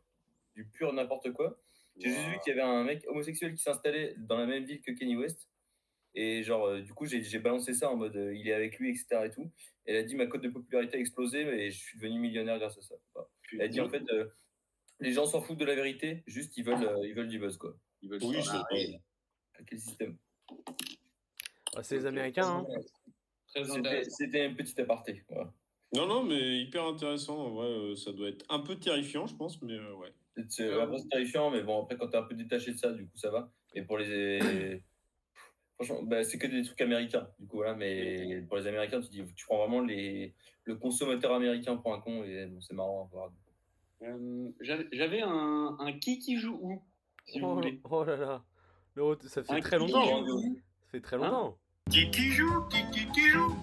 [0.56, 1.60] du pur n'importe quoi.
[1.98, 4.80] J'ai juste vu qu'il y avait un mec homosexuel qui s'installait dans la même ville
[4.80, 5.48] que Kanye West.
[6.14, 8.90] Et genre, euh, du coup, j'ai, balancé ça en mode euh, il est avec lui,
[8.90, 9.26] etc.
[9.26, 9.52] Et tout.
[9.84, 12.78] Elle a dit ma cote de popularité a explosé et je suis devenu millionnaire grâce
[12.78, 12.94] à ça.
[13.52, 14.26] Elle a dit en fait, euh,
[15.00, 17.56] les gens s'en foutent de la vérité, juste ils veulent, euh, ils veulent du buzz,
[17.56, 17.76] quoi.
[18.02, 19.00] Ils veulent Oui, c'est- marrer.
[19.66, 20.16] Quel système
[21.76, 22.66] Ah, c'est les Américains, hein.
[24.08, 25.24] C'était, un petit aparté.
[25.28, 25.52] Voilà.
[25.94, 27.38] Non, non, mais hyper intéressant.
[27.38, 30.12] En vrai, euh, ça doit être un peu terrifiant, je pense, mais euh, ouais.
[30.36, 32.92] C'est- C'est après, c'est terrifiant, mais bon, après, quand t'es un peu détaché de ça,
[32.92, 33.50] du coup, ça va.
[33.74, 34.82] Et pour les.
[35.76, 37.74] Franchement, bah, c'est que des trucs américains, du coup, voilà.
[37.74, 40.34] Mais pour les Américains, tu, dis, tu prends vraiment les...
[40.64, 43.30] le consommateur américain pour un con, et bon, c'est marrant à voir.
[44.02, 46.82] Euh, J'avais j'avais un, un qui qui joue où,
[47.26, 47.80] si vous Oh, voulez?
[47.84, 48.44] oh là là.
[48.94, 50.18] Le ret- ça fait Un très qui longtemps.
[50.22, 50.26] hein.
[50.26, 50.40] joue
[50.80, 51.20] Ça fait très Hein?
[51.20, 51.58] longtemps.
[51.92, 52.62] Qui qui joue?
[52.68, 53.54] Qui qui qui joue?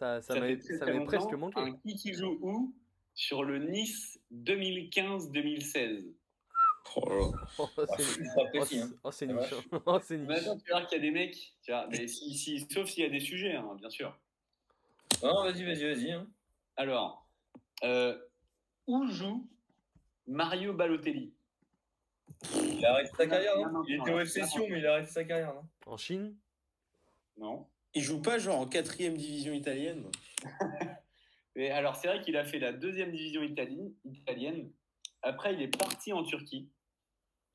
[0.00, 0.56] Ça, ça, Ça m'avait
[1.04, 1.60] presque manqué.
[1.60, 2.74] Un qui qui joue où
[3.14, 6.04] Sur le Nice 2015-2016.
[6.96, 7.34] Oh.
[7.58, 8.40] Oh, Ah, c'est c'est oh,
[8.72, 8.90] hein.
[9.04, 9.52] oh, niche.
[9.52, 9.80] hein.
[9.84, 12.34] Oh, Mais attends, tu vas voir qu'il y a des mecs, tu vois, mais si,
[12.34, 14.18] si- sauf s'il y a des sujets, hein, bien sûr.
[15.22, 16.10] Non, vas-y, vas-y, vas-y.
[16.12, 16.26] hein.
[16.76, 17.28] Alors,
[17.84, 18.18] euh,
[18.86, 19.46] où joue
[20.26, 21.34] Mario Balotelli?
[22.54, 24.86] Il a arrêté sa carrière, Non, non non, Il était au FC Sion, mais il
[24.86, 26.34] a arrêté sa carrière, non En Chine?
[27.36, 27.66] Non.
[27.94, 30.04] Il joue pas genre en quatrième division italienne
[31.56, 34.70] Et alors, c'est vrai qu'il a fait la deuxième division italienne, italienne.
[35.22, 36.68] Après, il est parti en Turquie.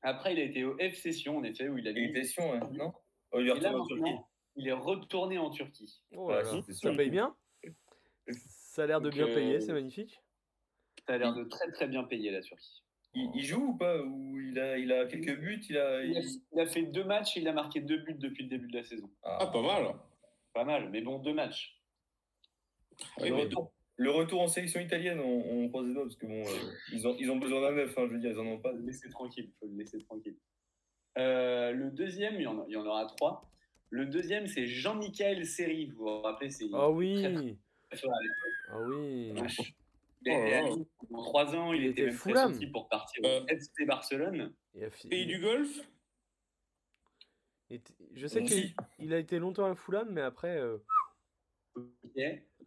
[0.02, 2.50] Après, il a été au FC Sion, en effet, où il a Il était Sion,
[2.52, 2.92] ouais, non?
[3.32, 4.24] Oh, il est Et là, retourné en Turquie.
[4.56, 6.02] il est retourné en Turquie.
[6.12, 6.50] Oh là Ouais, là.
[6.50, 7.34] c'était Ça paye bien?
[8.28, 10.20] Ça a l'air de Donc, bien euh, payer, c'est magnifique.
[11.08, 12.82] Ça a l'air de très très bien payer la Turquie.
[13.14, 14.02] Il, il joue ou pas?
[14.02, 16.82] Ou il a, il a quelques buts il a, Il a, il- il a fait
[16.82, 19.10] deux matchs et il a marqué deux buts depuis le début de la saison.
[19.22, 19.94] Ah, pas mal.
[20.56, 21.78] Pas mal, mais bon, deux matchs.
[23.20, 26.16] Oui, le, mais- retour, le retour en sélection italienne, on, on croise les doigts parce
[26.16, 28.38] que bon, euh, ils, ont, ils ont besoin d'un neuf, hein, je veux dire, ils
[28.38, 28.72] en ont pas.
[28.72, 30.36] Laisser tranquille, faut le laisser tranquille.
[31.18, 33.50] Euh, le deuxième, il y, en, a- il y en aura trois.
[33.90, 35.90] Le deuxième, c'est Jean-Michel Seri.
[35.90, 37.22] Vous vous rappelez, c'est Ah oui.
[38.70, 39.32] Ah oui
[40.28, 43.42] Oh pendant trois ans, il, Il était était même pressenti pour partir Euh.
[43.42, 44.52] au FC Barcelone.
[45.08, 45.68] Pays du golf
[48.14, 50.56] Je sais qu'il il a été longtemps à Fulham, mais après.
[50.58, 50.78] euh.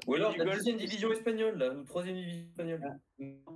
[0.08, 0.58] Ou alors Du la golf.
[0.58, 3.00] deuxième division espagnole, là, ou troisième division espagnole.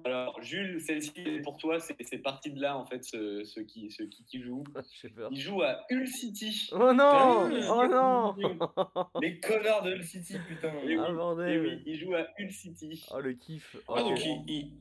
[0.04, 3.90] Alors, Jules, celle-ci est pour toi, c'est parti de là, en fait, ce, ce qui,
[3.92, 4.64] ce qui, qui joue.
[5.02, 5.30] J'ai peur.
[5.32, 6.70] Il joue à Hull City.
[6.74, 8.36] Oh non Ah, Oh non
[9.22, 10.74] Les connards de Hull City, putain.
[10.84, 13.06] Oui, Ah et bordel oui, il joue à Hull City.
[13.14, 14.10] Oh le kiff Ah, Oh.
[14.10, 14.72] donc il, il,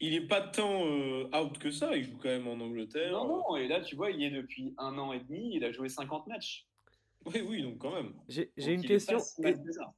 [0.00, 3.12] il est pas tant euh, out que ça, il joue quand même en Angleterre.
[3.12, 5.64] Non, non, et là, tu vois, il y est depuis un an et demi, il
[5.64, 6.66] a joué 50 matchs.
[7.26, 8.14] Oui, oui, donc quand même.
[8.28, 9.18] J'ai une question.
[9.18, 9.42] si.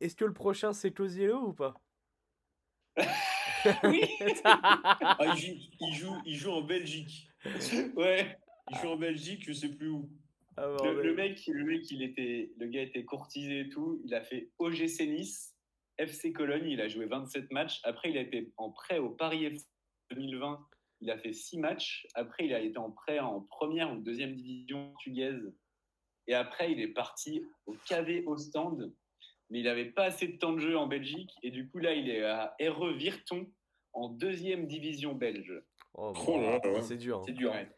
[0.01, 1.75] Est-ce que le prochain c'est Closiello ou pas?
[3.85, 4.01] Oui,
[4.45, 7.29] Ah, il, joue, il, joue, il joue en Belgique.
[7.97, 8.39] ouais.
[8.71, 10.09] Il joue en Belgique, je sais plus où.
[10.57, 14.01] Ah, Le, le mec, le mec, il était, le gars était courtisé et tout.
[14.05, 15.55] Il a fait OGC Nice,
[15.99, 17.81] FC Cologne, il a joué 27 matchs.
[17.85, 19.67] Après, il a été en prêt au Paris FC
[20.21, 20.67] 2020.
[21.03, 22.07] Il a fait 6 matchs.
[22.15, 25.53] Après, il a été en prêt en première ou deuxième division portugaise.
[26.27, 28.93] Et après, il est parti au KV Ostende.
[29.49, 31.33] Mais il n'avait pas assez de temps de jeu en Belgique.
[31.43, 33.51] Et du coup, là, il est à RE Virton
[33.93, 35.53] en deuxième division belge.
[35.95, 36.59] Oh, Oh.
[36.83, 37.19] C'est dur.
[37.19, 37.23] hein.
[37.27, 37.51] C'est dur.
[37.53, 37.69] Ouais.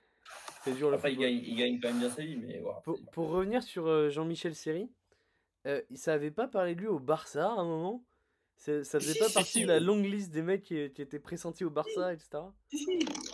[0.65, 2.63] C'est dur le Après, il gagne, il gagne quand même bien sa vie, mais.
[2.85, 4.91] Pour, pour revenir sur euh, Jean-Michel Seri,
[5.67, 8.05] euh, ça avait pas parlé de lui au Barça à un moment?
[8.63, 9.85] Ça faisait Si, pas si, partie si, de la oui.
[9.85, 12.29] longue liste des mecs qui, qui étaient pressentis au Barça, etc.
[12.71, 12.85] Si, si.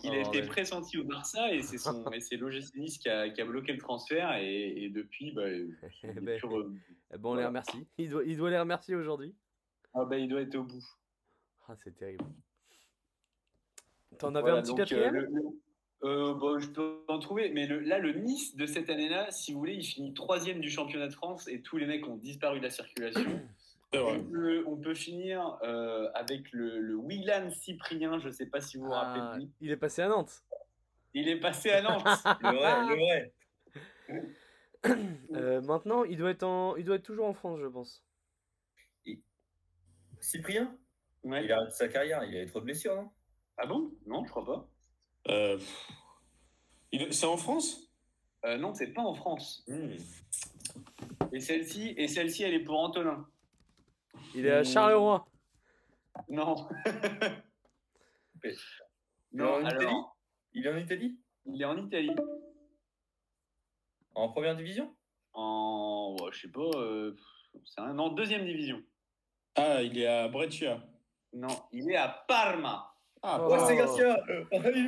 [0.04, 0.46] Il Oh, a été bordel.
[0.46, 3.72] pressenti au Barça et c'est son et c'est l'OGC Nice qui a, qui a bloqué
[3.72, 5.74] le transfert et, et depuis bah, il
[6.04, 6.40] Eh est ben,
[7.10, 7.86] ben, on les remercie.
[7.98, 9.34] Il doit, il doit les remercier aujourd'hui.
[9.92, 10.84] ah, bah, il doit être au bout.
[11.68, 12.24] Ah, c'est terrible.
[14.18, 15.14] T'en avais Voilà, un petit donc, euh, quatrième?
[15.14, 15.28] le-
[16.04, 19.52] euh, bon, je peux en trouver, mais le- là le Nice de cette année-là, si
[19.52, 22.58] vous voulez, il finit troisième du championnat de France et tous les mecs ont disparu
[22.60, 23.20] de la circulation.
[23.94, 28.76] On peut, on peut finir euh, avec le, le Willan Cyprien, je sais pas si
[28.76, 29.52] vous vous Ah, rappelez de lui.
[29.62, 30.42] Il est passé à Nantes.
[31.14, 32.04] Il est passé à Nantes.
[32.42, 33.32] Le vrai, le vrai.
[35.34, 36.76] Euh, maintenant, il doit, être en...
[36.76, 38.04] il doit être toujours en France, je pense.
[40.20, 40.76] Cyprien?
[41.24, 41.44] Ouais.
[41.44, 43.10] Il a arrêté sa carrière, il avait trop de blessures, non?
[43.56, 43.92] Ah bon?
[44.06, 44.68] Non, je crois pas.
[45.28, 45.58] Euh.
[46.92, 47.90] Il- C'est en France?
[48.44, 49.64] Euh, non, c'est pas en France.
[49.66, 49.90] Hmm.
[51.32, 53.28] Et celle-ci, et celle-ci, elle est pour Antonin.
[54.34, 55.26] Il est à Charleroi.
[56.28, 56.68] Non.
[58.42, 58.56] Il est
[59.32, 59.86] non, en Italie?
[59.86, 60.16] Alors,
[60.52, 61.18] Il est en Italie?
[61.46, 62.16] il est en Italie.
[64.14, 64.94] En première division?
[65.32, 67.16] En, ouais, je sais pas, euh,
[67.64, 68.82] c'est un, en deuxième division.
[69.54, 70.82] Ah, il est à Brescia.
[71.32, 72.92] Non, il est à Parma.
[73.22, 73.56] Ah, Oh.
[73.66, 74.16] C'est Garcia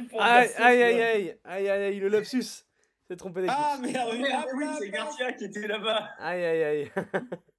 [0.08, 2.64] prend Aïe, aïe, aïe, aïe, aïe, aïe, aïe, le lapsus.
[3.06, 3.56] C'est trompé d'équipe.
[3.58, 6.10] Ah, merde, oui, ah, oui, ah, c'est ah, Garcia qui était là-bas.
[6.18, 6.92] Aïe, aïe, aïe.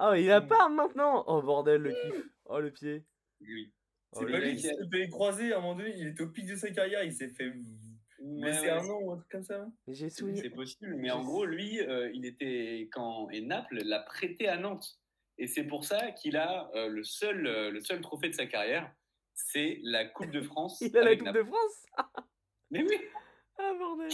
[0.00, 1.24] ah, il a Parme maintenant.
[1.26, 2.24] Oh, bordel, le kiff.
[2.46, 3.04] Oh, le pied.
[3.40, 3.72] Oui.
[4.12, 6.22] Oh, C'est le pas lui qui s'est fait croiser à un moment donné, il était
[6.22, 7.50] au pic de sa carrière, il s'est fait
[8.18, 9.62] blesser Ouais, un an ou un truc comme ça.
[9.62, 9.72] hein.
[9.86, 10.42] Mais J'ai c'est souvenir.
[10.42, 14.56] c'est possible, mais en gros, lui, euh, il était quand et Naples l'a prêté à
[14.56, 14.98] Nantes,
[15.38, 18.46] et c'est pour ça qu'il a euh, le seul, euh, le seul trophée de sa
[18.46, 18.92] carrière,
[19.32, 20.80] c'est la Coupe de France.
[20.82, 21.38] Il a la Coupe Naples.
[21.38, 21.86] de France?
[22.70, 22.96] Mais oui.
[23.58, 24.08] Ah, bordel.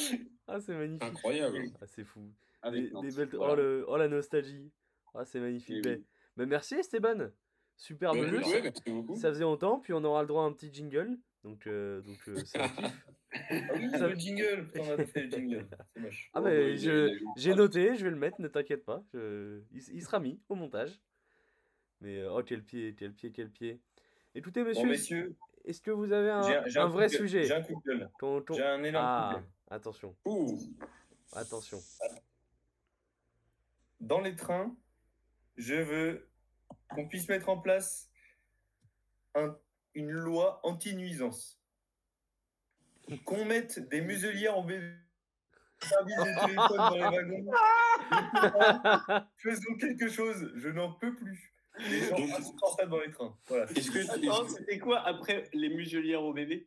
[0.47, 1.03] Ah, c'est magnifique.
[1.03, 1.59] Incroyable.
[1.81, 2.33] Ah, c'est fou.
[2.63, 3.29] Avec Des, Nantes, des belles...
[3.33, 3.53] voilà.
[3.55, 3.85] oh, le...
[3.89, 4.71] oh, la nostalgie.
[5.19, 5.77] Ah, c'est magnifique.
[5.85, 6.05] Eh Mais- oui.
[6.37, 7.31] mais merci, Esteban.
[7.79, 8.39] Superbe Ouais, jeu.
[8.43, 9.17] ouais, merci beaucoup.
[9.17, 11.19] Ça faisait longtemps, puis on aura le droit à un petit jingle.
[11.45, 13.07] Donc, euh, donc euh, c'est un kiff.
[13.33, 13.39] Ah
[13.77, 15.69] oui, Ça- le jingle, putain, on a fait le jingle.
[15.95, 16.31] C'est moche.
[16.33, 19.05] Ah, Oh, mais bah, je- j'ai noté, je vais le mettre, ne t'inquiète pas.
[19.13, 20.99] je- Il, il sera mis au montage.
[22.01, 23.81] Mais euh, oh, quel pied, quel pied, quel pied.
[24.35, 27.09] Écoutez, Bon, monsieur, messieurs, est-ce que vous avez un, j'ai un, j'ai un coup vrai
[27.09, 27.45] sujet?
[27.45, 28.11] J'ai un coup de gueule.
[28.19, 29.45] Ton- ton- J'ai un énorme coup de Ah, gueule.
[29.71, 30.59] attention, Ouh.
[31.33, 31.79] attention.
[34.01, 34.75] Dans les trains,
[35.57, 36.29] je veux
[36.91, 38.11] qu'on puisse mettre en place
[39.35, 39.57] un-
[39.95, 41.61] une loi anti-nuisance.
[43.25, 44.93] Qu'on mette des muselières en bébé.
[45.81, 47.53] Service de téléphone dans les wagons.
[49.37, 51.53] Faisons quelque chose, je n'en peux plus.
[51.91, 53.37] Les gens insupportables dans les trains.
[53.47, 53.65] Voilà.
[53.73, 56.67] Est-ce que Attends, c'était quoi après les muselières au bébé?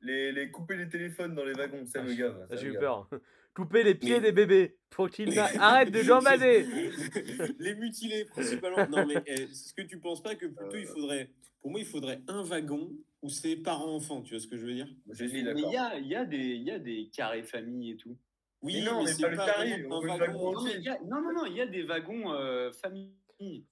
[0.00, 2.46] Les, les couper les téléphones dans les wagons, ça Ah, me gave.
[2.48, 3.08] ça J'ai eu peur.
[3.56, 6.66] Couper les pieds Mais- des bébés pour qu'ils arrêtent de gambader.
[7.58, 8.86] les mutilés principalement.
[8.90, 11.30] Non mais eh, est-ce que tu penses pas que plutôt il faudrait,
[11.62, 12.92] pour moi il faudrait un wagon
[13.22, 14.88] où c'est parents-enfants, tu vois ce que je veux dire?
[15.10, 17.96] Je il y a, il y, a des- il y a des carrés famille et
[17.96, 18.18] tout.
[18.60, 20.52] Oui, Mais non, mais c'est pas le carré, vraiment un wagon.
[20.52, 23.14] Non, mais il y a- non, non, non, il y a des wagons euh, famille.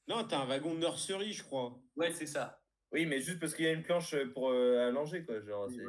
[0.09, 1.79] Non, t'as un wagon nursery, je crois.
[1.97, 2.59] Ouais, c'est ça.
[2.91, 5.41] Oui, mais juste parce qu'il y a une planche pour euh, allonger, quoi.
[5.43, 5.85] Genre, Ouais,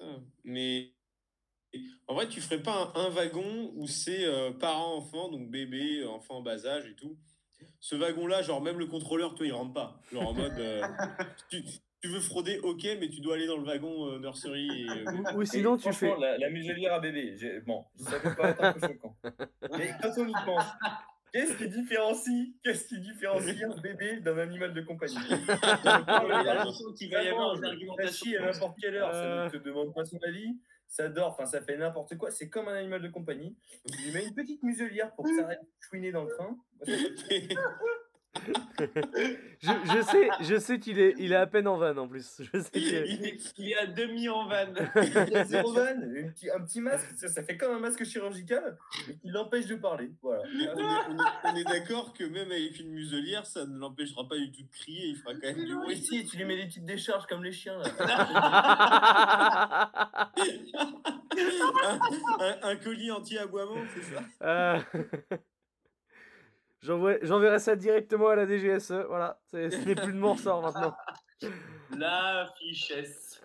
[0.00, 0.06] Ouais.
[0.44, 0.92] Mais
[2.08, 6.36] en vrai, tu ferais pas un, un wagon où c'est euh, parents-enfants, donc bébé, enfant
[6.36, 7.16] en bas âge et tout.
[7.80, 10.00] Ce wagon-là, genre même le contrôleur, toi, il rentre pas.
[10.12, 10.82] Genre en mode, euh,
[11.50, 11.62] tu,
[12.02, 14.68] tu veux frauder, ok, mais tu dois aller dans le wagon euh, nursery.
[14.82, 16.12] Et, euh, Ou, ou Et sinon, tu fais.
[16.18, 17.36] La, la muselière à bébé,
[17.66, 19.16] bon, ça peut pas être un peu choquant.
[19.76, 20.64] Mais quand on y pense,
[21.32, 25.16] qu'est-ce qui différencie, qu'est-ce qui différencie un bébé d'un animal de compagnie?
[25.28, 28.38] Il y a qu'il va y avoir une argumentation.
[28.42, 29.44] à n'importe quelle heure, ça Euh.
[29.46, 30.56] ne te demande pas son avis,
[30.88, 33.56] ça dort, enfin ça fait n'importe quoi, c'est comme un animal de compagnie.
[33.90, 36.56] Tu lui mets une petite muselière pour que ça arrête de chouiner dans le train.
[39.58, 42.42] Je, je sais, je sais qu'il est, il est à peine en vanne en plus.
[42.52, 44.74] Je sais Il est, il est à demi en vanne.
[45.28, 48.04] Il a zéro vanne, un petit, un petit masque, ça, ça fait comme un masque
[48.04, 48.76] chirurgical,
[49.06, 50.10] qui l'empêche de parler.
[50.22, 50.42] Voilà.
[50.54, 54.28] on est, on est- on est d'accord que même avec une muselière, ça ne l'empêchera
[54.28, 55.96] pas du tout de crier, il fera quand même du Oui, bruit.
[55.96, 57.78] si, tu lui mets des petites décharges comme les chiens.
[57.78, 57.86] Là.
[61.84, 61.98] un,
[62.40, 64.78] un- un colis anti-aboiement, c'est ça Euh,
[66.86, 68.92] J'enverrai ça directement à la DGSE.
[69.08, 70.94] Voilà, c'est- ce n'est plus de mon ressort maintenant.
[71.96, 73.40] La fichesse.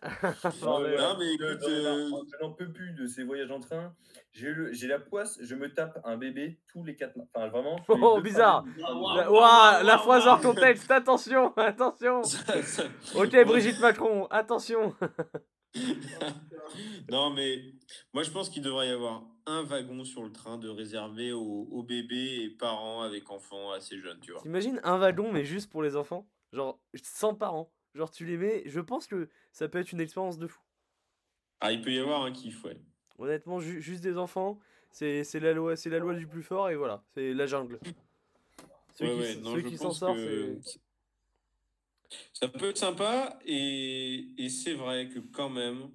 [0.61, 0.97] Bordel.
[0.99, 3.93] Non, mais Je- écoute, euh, je n'en peux plus de ces voyages en train.
[4.31, 7.27] J'ai le- j'ai la poisse, je me tape un bébé tous les quatre mois.
[7.35, 7.75] Enfin, vraiment.
[7.89, 8.63] Oh, bizarre.
[8.95, 9.83] mois.
[9.83, 12.23] La- phrase hors contexte, attention, attention.
[12.23, 12.83] ça- ça-
[13.15, 14.95] Ok, Brigitte Macron, attention.
[17.09, 17.61] Non, mais
[18.13, 21.67] moi je pense qu'il devrait y avoir un wagon sur le train de réservé aux,
[21.71, 24.41] aux bébés et parents avec enfants assez jeunes, tu vois.
[24.41, 26.27] T'imagines un wagon, mais juste pour les enfants?
[26.53, 27.71] Genre, sans parents.
[27.93, 28.63] Genre, tu les mets.
[28.65, 30.61] Je pense que ça peut être une expérience de fou.
[31.59, 32.77] Ah, il peut y avoir un kiff, ouais.
[33.19, 34.59] Honnêtement, ju- juste des enfants,
[34.91, 37.79] c'est la, loi- c'est la loi du plus fort et voilà, c'est la jungle.
[38.93, 40.57] Ceux Ouais, qui, s'en sortent, que
[42.33, 45.91] ça peut être sympa et, et c'est vrai que quand même,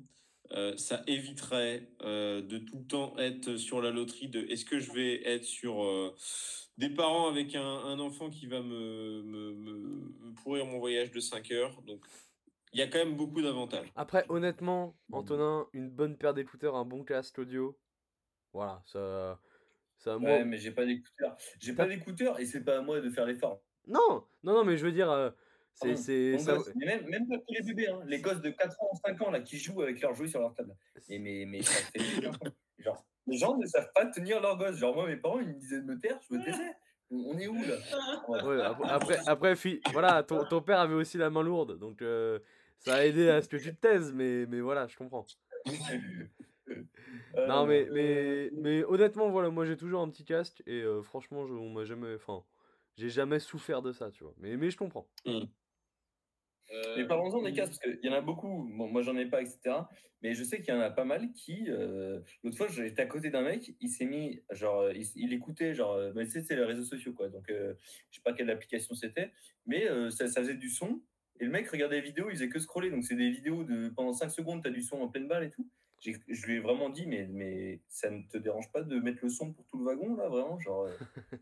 [0.53, 4.79] euh, ça éviterait euh, de tout le temps être sur la loterie de est-ce que
[4.79, 6.15] je vais être sur euh,
[6.79, 11.11] des parents avec un, un enfant qui va me, me, me- me pourrir mon voyage
[11.11, 11.83] de 5 heures?
[11.83, 12.05] Donc,
[12.73, 13.91] il y a quand même beaucoup d'avantages.
[13.97, 17.79] Après, honnêtement, Antonin, une bonne paire d'écouteurs, un bon casque audio.
[18.53, 19.41] Voilà, ça.
[19.99, 20.31] ça moi...
[20.31, 21.37] Ouais, mais j'ai pas d'écouteurs.
[21.59, 23.63] J'ai pas d'écouteurs et c'est pas à moi de faire l'effort.
[23.87, 25.31] Non, non, non, mais je veux dire, euh,
[25.77, 29.21] C'est, ça- même, même pas tous les bébés, hein, les gosses de 4 ans, 5
[29.23, 30.75] ans là, qui jouent avec leurs jouets sur leur table.
[31.09, 32.33] Et mais, mais ça fait chier, hein.
[32.79, 34.77] Genre, les gens ne savent pas tenir leur gosse.
[34.77, 36.73] Genre, moi, mes parents, ils me disaient de me taire, je me taisais.
[37.11, 37.77] On est où là?
[38.29, 38.63] Ouais.
[39.27, 39.55] Après,
[39.93, 42.41] voilà, ton, ton père avait aussi la main lourde, donc euh,
[42.79, 45.27] ça a aidé à ce que tu te taises, mais, mais voilà, je comprends.
[46.69, 51.01] Euh, Non, mais, mais, mais honnêtement, voilà, moi j'ai toujours un petit casque et euh,
[51.01, 52.43] franchement, je, on m'a jamais, enfin,
[52.97, 54.35] j'ai jamais souffert de ça, tu vois.
[54.39, 55.07] Mais, mais je comprends.
[56.73, 58.69] Euh, Mais parlons-en des casques, parce qu'il y en a beaucoup.
[58.75, 59.59] Bon, moi, j'en ai pas, etc.
[60.23, 61.67] Mais je sais qu'il y en a pas mal qui.
[61.69, 64.43] euh, L'autre fois, j'étais à côté d'un mec, il s'est mis.
[64.51, 65.93] Genre, euh, il, il écoutait, genre.
[65.93, 67.29] euh, bah, tu sais, c'est les réseaux sociaux, quoi.
[67.29, 67.75] Donc, euh,
[68.11, 69.31] je sais pas quelle application c'était.
[69.67, 71.01] Mais euh, ça, ça faisait du son.
[71.39, 72.91] Et le mec regardait les vidéos, il faisait que scroller.
[72.91, 73.89] Donc, c'est des vidéos de.
[73.91, 75.69] Pendant 5 secondes, tu as du son en pleine balle et tout.
[76.01, 79.29] Je lui ai vraiment dit, mais, mais ça ne te dérange pas de mettre le
[79.31, 80.89] son pour tout le wagon, là, vraiment Genre.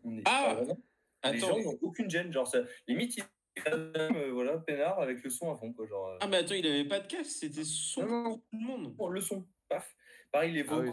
[0.03, 0.77] on est- Ah vraiment,
[1.23, 1.47] les Attends.
[1.47, 2.31] gens n'ont aucune gêne.
[2.31, 3.23] Genre, ça, limite, ils
[3.67, 5.85] euh, voilà, peinard avec le son à fond, quoi.
[5.87, 6.07] Genre.
[6.09, 8.29] euh, Ah, mais attends, il avait pas de casque, c'était son Non, non.
[8.31, 8.95] pour tout le monde.
[8.97, 9.95] Oh, le son, paf.
[10.31, 10.91] Pareil, les Ah vocaux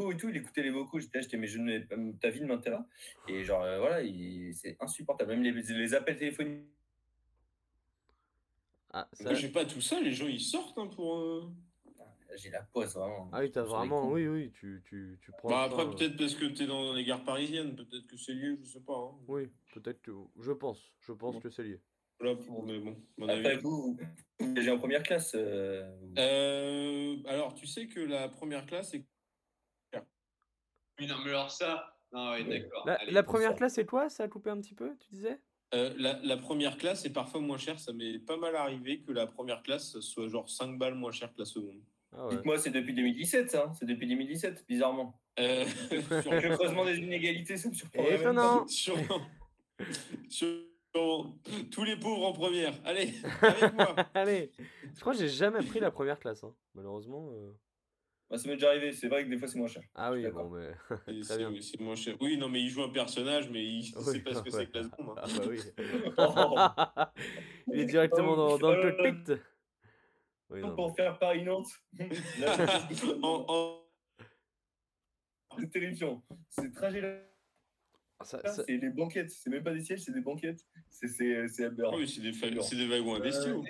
[0.00, 1.00] oui, et tout, il écoutait les vocaux.
[1.00, 1.78] J'étais j'étais, mais je ne,
[2.20, 2.80] ta vie ne m'intéresse.
[3.28, 5.32] Et genre, euh, voilà, il- c'est insupportable.
[5.36, 6.64] Même les, les appels téléphoniques.
[8.92, 9.34] Ah, ça...
[9.34, 11.18] J'ai pas tout ça, les gens ils sortent hein, pour.
[11.18, 11.42] euh,
[12.36, 13.28] J'ai la pause, vraiment.
[13.32, 15.50] Ah oui, t'as vraiment, oui, oui, tu, tu, tu prends.
[15.50, 18.32] Bah, après, train, euh, peut-être parce que t'es dans les gares parisiennes, peut-être que c'est
[18.32, 18.96] lié, je sais pas.
[18.96, 19.18] hein.
[19.28, 20.12] Oui, peut-être que.
[20.40, 21.40] Je pense, je pense Bon.
[21.40, 21.80] que c'est lié.
[22.20, 23.62] Là, pour, mais bon, mon Après, avis.
[23.62, 23.96] vous,
[24.40, 25.32] vous voyagez en première classe.
[25.36, 25.88] euh,
[26.18, 29.04] Euh, alors, tu sais que la première classe est.
[31.00, 31.96] Oui, non, mais alors ça.
[32.10, 32.84] Non, ouais, d'accord.
[32.86, 33.56] La, Allez, la première ça.
[33.56, 35.38] classe, c'est quoi Ça a coupé un petit peu, tu disais?
[35.74, 37.78] Euh, la, la première classe est parfois moins chère.
[37.78, 41.32] Ça m'est pas mal arrivé que la première classe soit genre 5 balles moins chère
[41.32, 41.80] que la seconde.
[42.10, 42.34] Ah ouais.
[42.36, 43.64] Dites-moi, c'est depuis 2017, ça.
[43.68, 43.72] hein.
[43.78, 45.20] C'est depuis 2017, bizarrement.
[45.38, 45.64] Euh,
[46.22, 48.02] sur- Le creusement des inégalités, ça me surprend.
[48.04, 48.66] Étonnant.
[48.66, 49.20] Sûrement.
[51.72, 52.74] Tous les pauvres en première.
[52.84, 53.94] Allez, avec moi.
[54.14, 54.50] Allez
[54.94, 56.54] Je crois que j'ai jamais pris la première classe, hein.
[56.74, 57.30] malheureusement.
[57.32, 57.52] euh.
[58.30, 58.92] Bah, ça m'est déjà arrivé.
[58.92, 59.82] C'est vrai que des fois, c'est moins cher.
[59.94, 60.70] Ah oui, bon, mais.
[61.08, 61.50] Et Très bien.
[61.56, 62.14] C'est c'est moins cher.
[62.20, 64.50] Oui, non, mais il joue un personnage, mais il Oui, sait pas ce que ouais.
[64.50, 65.18] c'est que la seconde.
[65.18, 65.22] hein.
[65.22, 65.60] Ah bah oui.
[66.18, 67.72] Oh.
[67.72, 69.42] Il est directement dans, dans le Euh, cockpit.
[70.50, 71.68] Oui, non, Pour faire Paris-Nantes.
[73.22, 73.84] En- en-
[75.58, 76.22] C'est terrifiant.
[76.50, 77.20] Ces trajets-là,
[78.24, 79.30] ça- ça- c'est les banquettes.
[79.30, 80.66] C'est même pas des sièges, c'est des banquettes.
[80.90, 81.92] C'est- C'est c'est aberrant.
[81.94, 83.62] Ah oui, c'est des, des wagons à bestiaux.
[83.62, 83.66] Euh,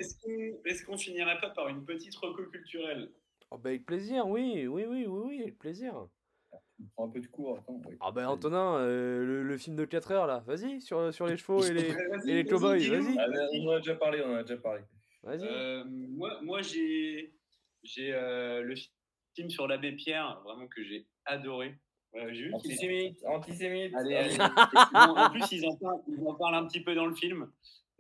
[0.64, 3.11] Est-ce qu'on qu'on finirait pas par une petite reco culturelle?
[3.51, 6.07] Oh, bah, avec plaisir, oui, oui, oui, oui, oui, avec plaisir.
[6.80, 7.59] Je prends un peu de cours.
[7.59, 7.80] Attends.
[8.01, 11.36] Ah bah Antonin, euh, le, le film de 4 heures là, vas-y, sur, sur les
[11.36, 11.90] chevaux et les,
[12.26, 14.82] et les cow-boys, vas-y, Ah, on en a déjà parlé, on en a déjà parlé.
[15.22, 15.44] vas-y.
[15.44, 17.34] Euh, moi, moi j'ai
[17.82, 18.74] j'ai euh, le
[19.34, 21.76] film sur l'abbé Pierre, vraiment que j'ai adoré.
[22.15, 23.95] J'ai vu Antisémite, antisémite.
[23.95, 25.21] Allez, Ah, allez.
[25.21, 27.51] En plus, ils en, parlent, ils en parlent un petit peu dans le film.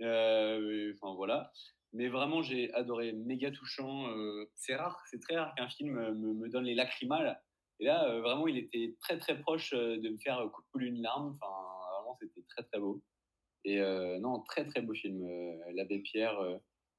[0.00, 1.52] Euh, Enfin, voilà.
[1.92, 3.12] Mais vraiment, j'ai adoré.
[3.12, 4.08] Méga touchant.
[4.10, 7.40] euh, c'est rare, c'est très rare qu'un film euh, me, me donne les lacrymales.
[7.80, 11.34] Et là, euh, vraiment, il était très, très proche de me faire couler une larme.
[11.40, 11.52] Enfin,
[11.96, 13.02] vraiment, c'était très, très beau.
[13.64, 13.78] Et
[14.20, 15.20] non, très, très beau film.
[15.74, 16.38] L'abbé Pierre,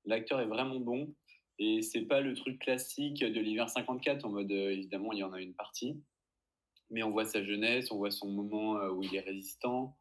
[0.06, 1.14] l'acteur est vraiment bon.
[1.58, 5.34] Et c'est pas le truc classique de l'hiver 54, en mode, évidemment, il y en
[5.34, 6.00] a une partie
[6.90, 9.98] mais on voit sa jeunesse, on voit son moment euh, où il est résistant,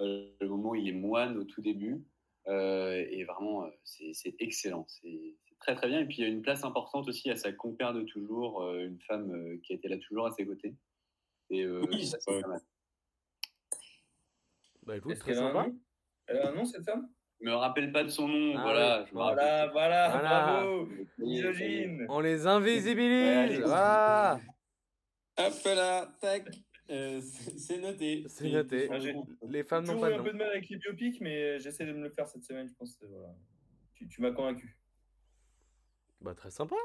[0.00, 2.04] euh, le moment où il est moine au tout début.
[2.48, 4.86] Euh, et vraiment, c'est excellent.
[4.88, 6.00] C'est très très bien.
[6.00, 8.84] Et puis il y a une place importante aussi à sa compère de toujours, euh,
[8.86, 10.74] une femme euh, qui a été là toujours à ses côtés.
[11.50, 12.60] Et euh, Oui, ça, c'est pas mal.
[14.84, 15.66] Bah écoute, très sympa.
[16.28, 17.08] Elle a un nom, cette femme?
[17.40, 19.00] Je me rappelle pas de son nom, Ah voilà.
[19.00, 19.06] ouais.
[19.08, 20.42] je me Voilà, voilà, Voilà.
[20.62, 20.88] bravo.
[21.18, 22.06] Misogyne.
[22.08, 24.40] On les invisibilise, voilà.
[25.38, 26.48] Hop là, tac.
[26.88, 27.20] Euh,
[27.58, 28.24] c'est noté.
[28.28, 28.88] C'est noté.
[28.90, 29.14] Ah, j'ai-
[29.48, 31.92] Les femmes n'ont pas de un peu de mal avec les biopics, mais j'essaie de
[31.92, 32.96] me le faire cette semaine, je pense.
[32.96, 33.34] que, Voilà.
[33.94, 34.76] Tu, tu m'as convaincu.
[36.20, 36.76] Bah très sympa.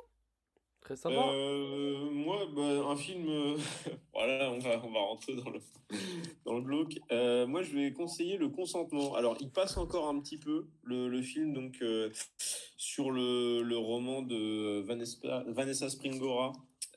[0.81, 1.15] Très sympa.
[1.33, 3.27] Euh, moi, bah, un film.
[3.29, 3.57] euh,
[4.13, 5.59] voilà, on va, on va rentrer dans le,
[6.45, 6.97] dans le glauque.
[7.11, 9.13] Euh, moi, je vais conseiller Le Consentement.
[9.15, 12.09] Alors, il passe encore un petit peu, le, le film, donc, euh,
[12.77, 16.53] sur le, le roman de Vanessa, Vanessa Springora.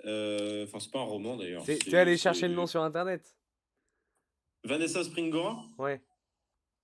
[0.06, 1.62] Euh, Enfin, c'est pas un roman d'ailleurs.
[1.64, 3.34] T'es c'est- t'es allé chercher le nom sur internet?
[4.64, 5.62] Vanessa Springora?
[5.78, 6.00] Ouais.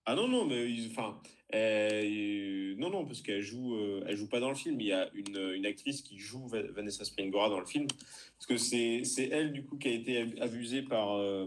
[0.07, 1.21] Ah non, non, mais enfin,
[1.55, 4.81] euh, non, non, parce qu'elle joue, euh, elle joue pas dans le film.
[4.81, 8.47] Il y a une, une actrice qui joue Va- Vanessa Springora dans le film, parce
[8.49, 11.47] que c'est, c'est elle du coup qui a été ab- abusée par euh,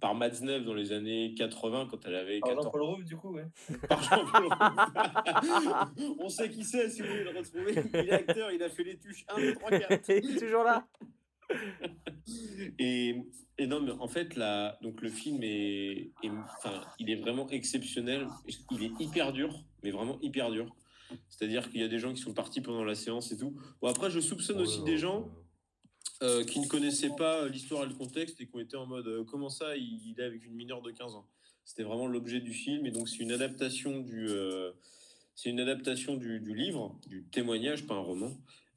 [0.00, 3.46] par dans les années 80 quand elle avait Par 14 Jean-Paul Rouve, du coup, ouais.
[3.88, 4.48] par Jean-Paul.
[6.18, 7.74] On sait qui c'est si vous voulez le retrouver.
[7.94, 10.08] Il est acteur, il a fait les tuches 1, 2, 3, 4.
[10.22, 10.86] Il est toujours là.
[12.78, 13.14] Et,
[13.58, 17.48] et non, mais en fait, là, donc le film est, est- enfin, il est vraiment
[17.50, 18.26] exceptionnel.
[18.72, 20.74] Il est hyper dur, mais vraiment hyper dur.
[21.28, 23.54] C'est-à-dire qu'il y a des gens qui sont partis pendant la séance et tout.
[23.80, 25.28] Bon, après, je soupçonne aussi des gens
[26.22, 29.06] euh, qui ne connaissaient pas l'histoire et le contexte et qui ont été en mode
[29.06, 31.26] euh, comment ça, il, il est avec une mineure de 15 ans.
[31.64, 34.72] C'était vraiment l'objet du film et donc c'est une adaptation du, euh,
[35.34, 38.32] c'est une adaptation du, du livre, du témoignage, pas un roman, euh,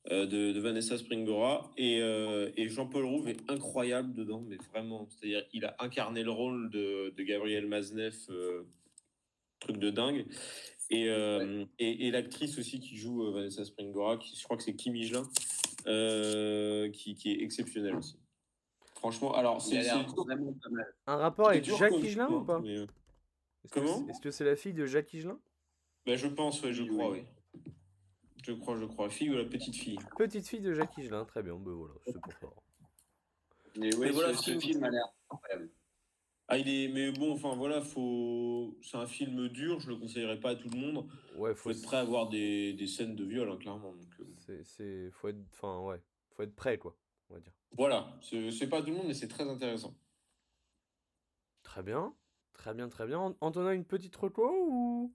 [0.10, 5.44] de, de Vanessa Springora et, euh, et Jean-Paul Rouve est incroyable dedans, mais vraiment, c'est-à-dire
[5.54, 8.64] il a incarné le rôle de, de Gabriel Maznev, euh,
[9.60, 10.26] truc de dingue.
[10.90, 14.64] Et, euh, et, et l'actrice aussi qui joue euh, Vanessa Springora, qui, je crois que
[14.64, 15.30] c'est Kim Higelin,
[15.86, 18.18] euh, qui, qui est exceptionnelle aussi.
[18.96, 20.94] Franchement, alors c'est l'air c'est- vraiment pas mal.
[21.08, 22.84] Un rapport avec dur Jacques Higelin ou pas mais, euh,
[23.64, 25.40] Est-ce que Comment c'est- Est-ce que c'est la fille de Jacques Higelin?
[26.06, 27.20] Bah, Je pense, ouais, je Oui, crois, oui.
[27.20, 27.26] oui.
[28.46, 29.10] Je crois, je crois.
[29.10, 32.20] Fille ou la petite fille Petite fille de Jacques Higelin, très bien, ben voilà, c'est
[32.22, 32.48] pour ça.
[33.78, 35.70] Mais ouais, voilà, ce, film- film a l'air incroyable.
[36.48, 38.76] Ah, il est, mais bon, enfin voilà, faut.
[38.82, 41.08] C'est un film dur, je le conseillerais pas à tout le monde.
[41.36, 43.94] Ouais, Faut faut, être prêt à voir des, des scènes de viol, hein, clairement.
[43.94, 46.98] Donc, euh, c'est, c'est, faut être, enfin ouais, faut être prêt quoi,
[47.30, 47.54] on va dire.
[47.74, 49.96] voilà, c'est c'est pas tout le monde, mais c'est très intéressant.
[51.62, 52.16] Très bien,
[52.54, 53.36] très bien, très bien.
[53.42, 55.14] Antonin, une petite reco ou?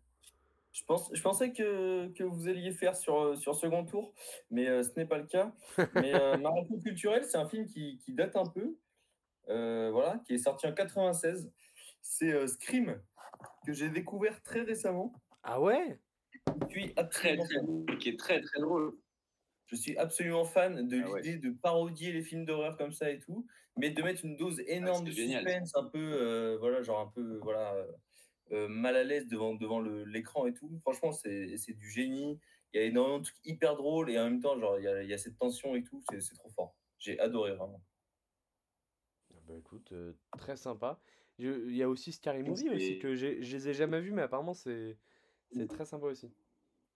[0.75, 4.13] Je, pense, je pensais que, que vous alliez faire sur, euh, sur second tour,
[4.51, 5.55] mais euh, ce n'est pas le cas.
[5.95, 8.77] Mais euh, Marathon culturel, c'est un film qui, qui date un peu,
[9.49, 11.51] euh, voilà, qui est sorti en 96.
[12.03, 13.01] C'est euh, Scream,
[13.65, 15.13] que j'ai découvert très récemment.
[15.45, 16.01] Ah ouais?
[16.63, 17.61] Je suis Très, très
[18.01, 18.99] qui est très, très drôle.
[19.67, 21.23] Je suis absolument fan de Ah ouais.
[21.23, 23.47] l'idée de parodier les films d'horreur comme ça et tout,
[23.79, 25.45] mais de mettre une dose énorme c'est de génial.
[25.45, 27.75] suspense, un peu, euh, voilà, genre un peu, voilà,
[28.53, 30.71] euh, mal à l'aise devant, devant le- l'écran et tout.
[30.83, 32.39] Franchement, c'est c'est du génie.
[32.73, 34.89] Il y a énormément de trucs hyper drôles et en même temps, genre, il y
[34.89, 36.03] a, il y a cette tension et tout.
[36.11, 36.75] C'est c'est trop fort.
[36.99, 37.83] J'ai adoré vraiment.
[39.35, 41.01] Ah Bah écoute, euh, très sympa.
[41.39, 44.13] Je- Il y a aussi Scary Movie aussi que j'ai, je les ai jamais vus,
[44.13, 44.97] mais apparemment c'est,
[45.51, 46.33] c'est très sympa aussi.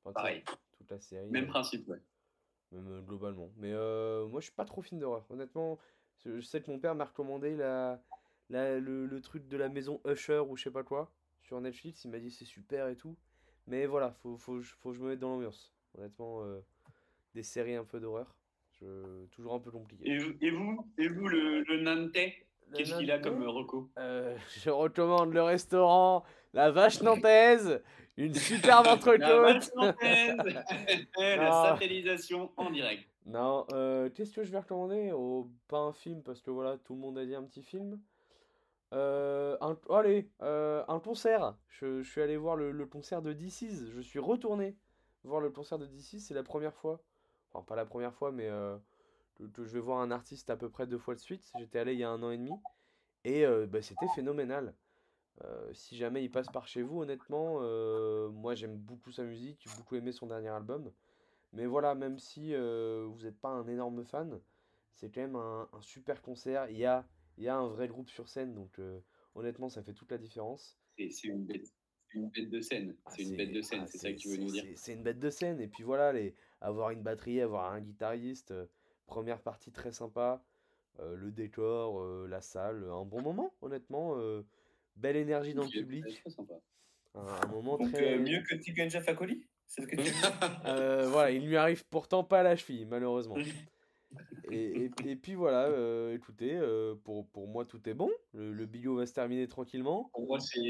[0.04, 0.44] Enfin, Pareil.
[0.76, 1.28] Toute la série.
[1.28, 2.00] Même euh, principe, ouais.
[2.70, 3.50] même euh, globalement.
[3.56, 5.26] Mais euh, moi, je suis pas trop film d'horreur.
[5.30, 5.78] Honnêtement,
[6.24, 8.00] je je sais que mon père m'a recommandé la,
[8.48, 11.12] la- le, le truc de la maison Usher ou je sais pas quoi
[11.48, 12.04] sur Netflix.
[12.04, 13.16] Il m'a dit c'est super et tout.
[13.66, 15.74] Mais voilà, faut, faut, faut que je me mette dans l'ambiance.
[15.96, 16.60] Honnêtement, euh,
[17.34, 18.34] des séries un peu d'horreur,
[18.80, 20.08] je, toujours un peu compliqué.
[20.08, 23.90] Et, vous- et vous, et vous le, le Nantais, qu'est-ce qu'il a comme reco?
[23.98, 27.82] Euh, je recommande le restaurant La Vache Nantaise,
[28.16, 29.20] une superbe La entrecôte.
[29.20, 30.36] vache nantaise
[31.16, 33.04] La satellisation en direct.
[33.26, 35.12] Non, euh, qu'est-ce que je vais recommander?
[35.14, 38.00] Oh, pas un film, parce que voilà, tout le monde a dit un petit film.
[38.94, 41.56] Euh, un, oh, allez, euh, un concert.
[41.68, 43.90] Je, suis allé voir le, concert de DC's.
[43.90, 44.76] Je suis retourné
[45.24, 46.26] voir le concert de DC's.
[46.26, 47.00] C'est la première fois.
[47.52, 48.76] Enfin, pas la première fois, mais euh,
[49.40, 51.50] je vais voir un artiste à peu près deux fois de suite.
[51.58, 52.52] J'étais allé il y a un an et demi.
[53.24, 54.74] Et bah, c'était phénoménal.
[55.72, 57.60] Si jamais il passe par chez vous, honnêtement,
[58.30, 59.60] moi j'aime beaucoup sa musique.
[59.60, 60.90] J'ai beaucoup aimé son dernier album.
[61.52, 64.40] Mais voilà, même si vous n'êtes pas un énorme fan,
[64.94, 66.70] c'est quand même un, un super concert.
[66.70, 67.06] Il y a,
[67.38, 69.00] il y a un vrai groupe sur scène, donc euh,
[69.34, 70.78] honnêtement, ça fait toute la différence.
[70.98, 71.72] C'est une bête.
[72.14, 72.96] Une bête de scène.
[73.04, 74.64] Ah, C'est une bête de scène, ah, c'est ça que tu veux nous dire.
[74.76, 75.60] c'est- une bête de scène.
[75.60, 78.66] Et puis voilà, les, avoir une batterie, avoir un guitariste, euh,
[79.06, 80.42] première partie très sympa,
[81.00, 84.16] euh, le décor, euh, la salle, un bon moment, honnêtement.
[84.18, 84.44] euh,
[84.96, 86.22] belle énergie dans le Ok, public.
[86.26, 86.54] sympa.
[87.14, 88.14] Un, un moment Donc, très.
[88.16, 90.40] euh, mieux que Tiken Jeff Akoli C'est ce que tu veux dire?
[90.66, 93.36] Euh, voilà, il lui arrive pourtant pas à la cheville, malheureusement.
[94.50, 98.10] Et, et- et puis voilà, euh, écoutez, euh, pour, pour moi tout est bon.
[98.32, 100.10] Le, le bigot va se terminer tranquillement.
[100.14, 100.60] Pour moi, c'est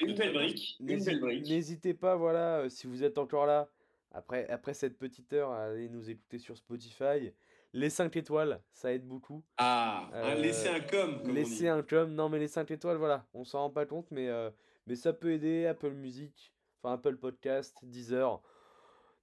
[0.00, 0.76] une belle brique.
[0.80, 3.68] N'hésitez pas, voilà, euh, si vous êtes encore là,
[4.12, 7.32] après, après cette petite heure, à aller nous écouter sur Spotify.
[7.74, 9.44] Les 5 étoiles, ça aide beaucoup.
[9.58, 11.68] Ah, Euh, un laisser un com, comme on Laissez dit.
[11.68, 12.10] un com.
[12.14, 14.50] Non, mais les 5 étoiles, voilà, on s'en rend pas compte, mais, euh,
[14.86, 15.66] mais ça peut aider.
[15.66, 18.40] Apple Music, enfin Apple Podcast, Deezer.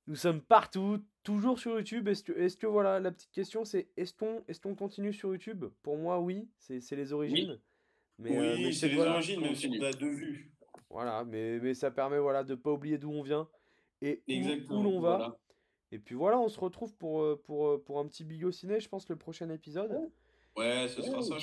[0.05, 2.07] Nous sommes partout, toujours sur YouTube.
[2.07, 5.65] Est-ce que, voilà, la petite question, c'est est-ce qu'on est qu'on continue sur YouTube?
[5.81, 7.51] Pour moi, oui, c'est les origines.
[7.51, 7.57] Euh,
[8.19, 10.51] mais Oui, c'est les voilà, origines, même si on a deux vues.
[10.89, 13.47] Voilà, mais, mais ça permet voilà, de pas oublier d'où on vient
[14.01, 15.17] et où- l'on va.
[15.17, 15.37] Voilà.
[15.91, 18.79] Et puis voilà, on se retrouve pour, euh, pour, euh, pour un petit bigot ciné,
[18.79, 20.11] je pense, le prochain épisode.
[20.55, 21.35] Ouais, ce sera ça.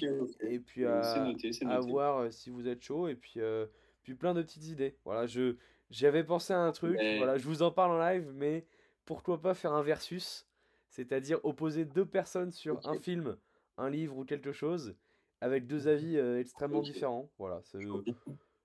[0.43, 1.51] Et puis Euh, à, noté,
[1.89, 3.09] voir euh, si vous êtes chaud.
[3.09, 3.67] Et puis, euh,
[4.03, 4.97] puis plein de petites idées.
[5.05, 5.57] Voilà, je
[5.91, 6.97] j'avais pensé à un truc.
[6.97, 8.67] Mais- Voilà, je vous en parle en live, mais
[9.11, 10.47] pourquoi pas faire un versus,
[10.89, 13.37] c'est-à-dire opposer deux personnes sur un film,
[13.77, 14.95] un livre ou quelque chose,
[15.41, 17.29] avec deux avis euh, extrêmement différents.
[17.37, 17.81] Voilà, c'est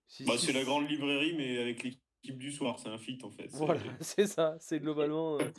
[0.07, 2.77] si- Bah, si- la grande librairie, mais avec l'équipe du soir.
[2.77, 3.47] C'est un feat, en fait.
[3.49, 5.51] C'est- Voilà, c'est ça, c'est globalement euh,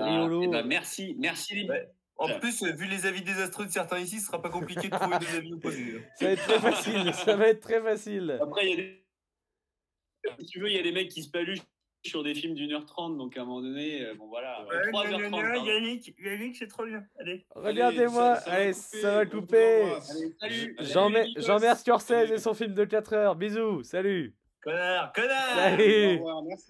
[0.00, 1.88] Ah, eh ben, merci, merci les, Ouais.
[2.16, 5.18] En plus, vu les avis désastreux de certains ici, ce sera pas compliqué de trouver
[5.20, 6.02] des avis opposés.
[6.16, 8.38] Ça va être très facile, ça va être très facile.
[8.42, 9.06] Après, il y a des...
[10.40, 11.62] Si tu veux, il y a des mecs qui se paluchent
[12.02, 14.90] sur des films d'une heure trente, donc à un moment donné, euh, bon voilà, Ouais,
[14.90, 15.30] 3h30.
[15.30, 15.64] pardon.
[15.66, 17.04] Yannick, Yannick, c'est trop bien.
[17.18, 17.44] Allez.
[17.54, 19.80] Regardez-moi, allez, ça va couper.
[19.82, 20.10] t'embrasse.
[20.10, 20.76] Allez, salut.
[20.80, 21.42] Jean- Salut, Nikos.
[21.42, 23.36] Jean-Mer Scorsese et son film de 4 heures.
[23.36, 24.34] Bisous, salut.
[24.62, 26.06] Connard, connard Salut.
[26.06, 26.66] Au revoir, merci.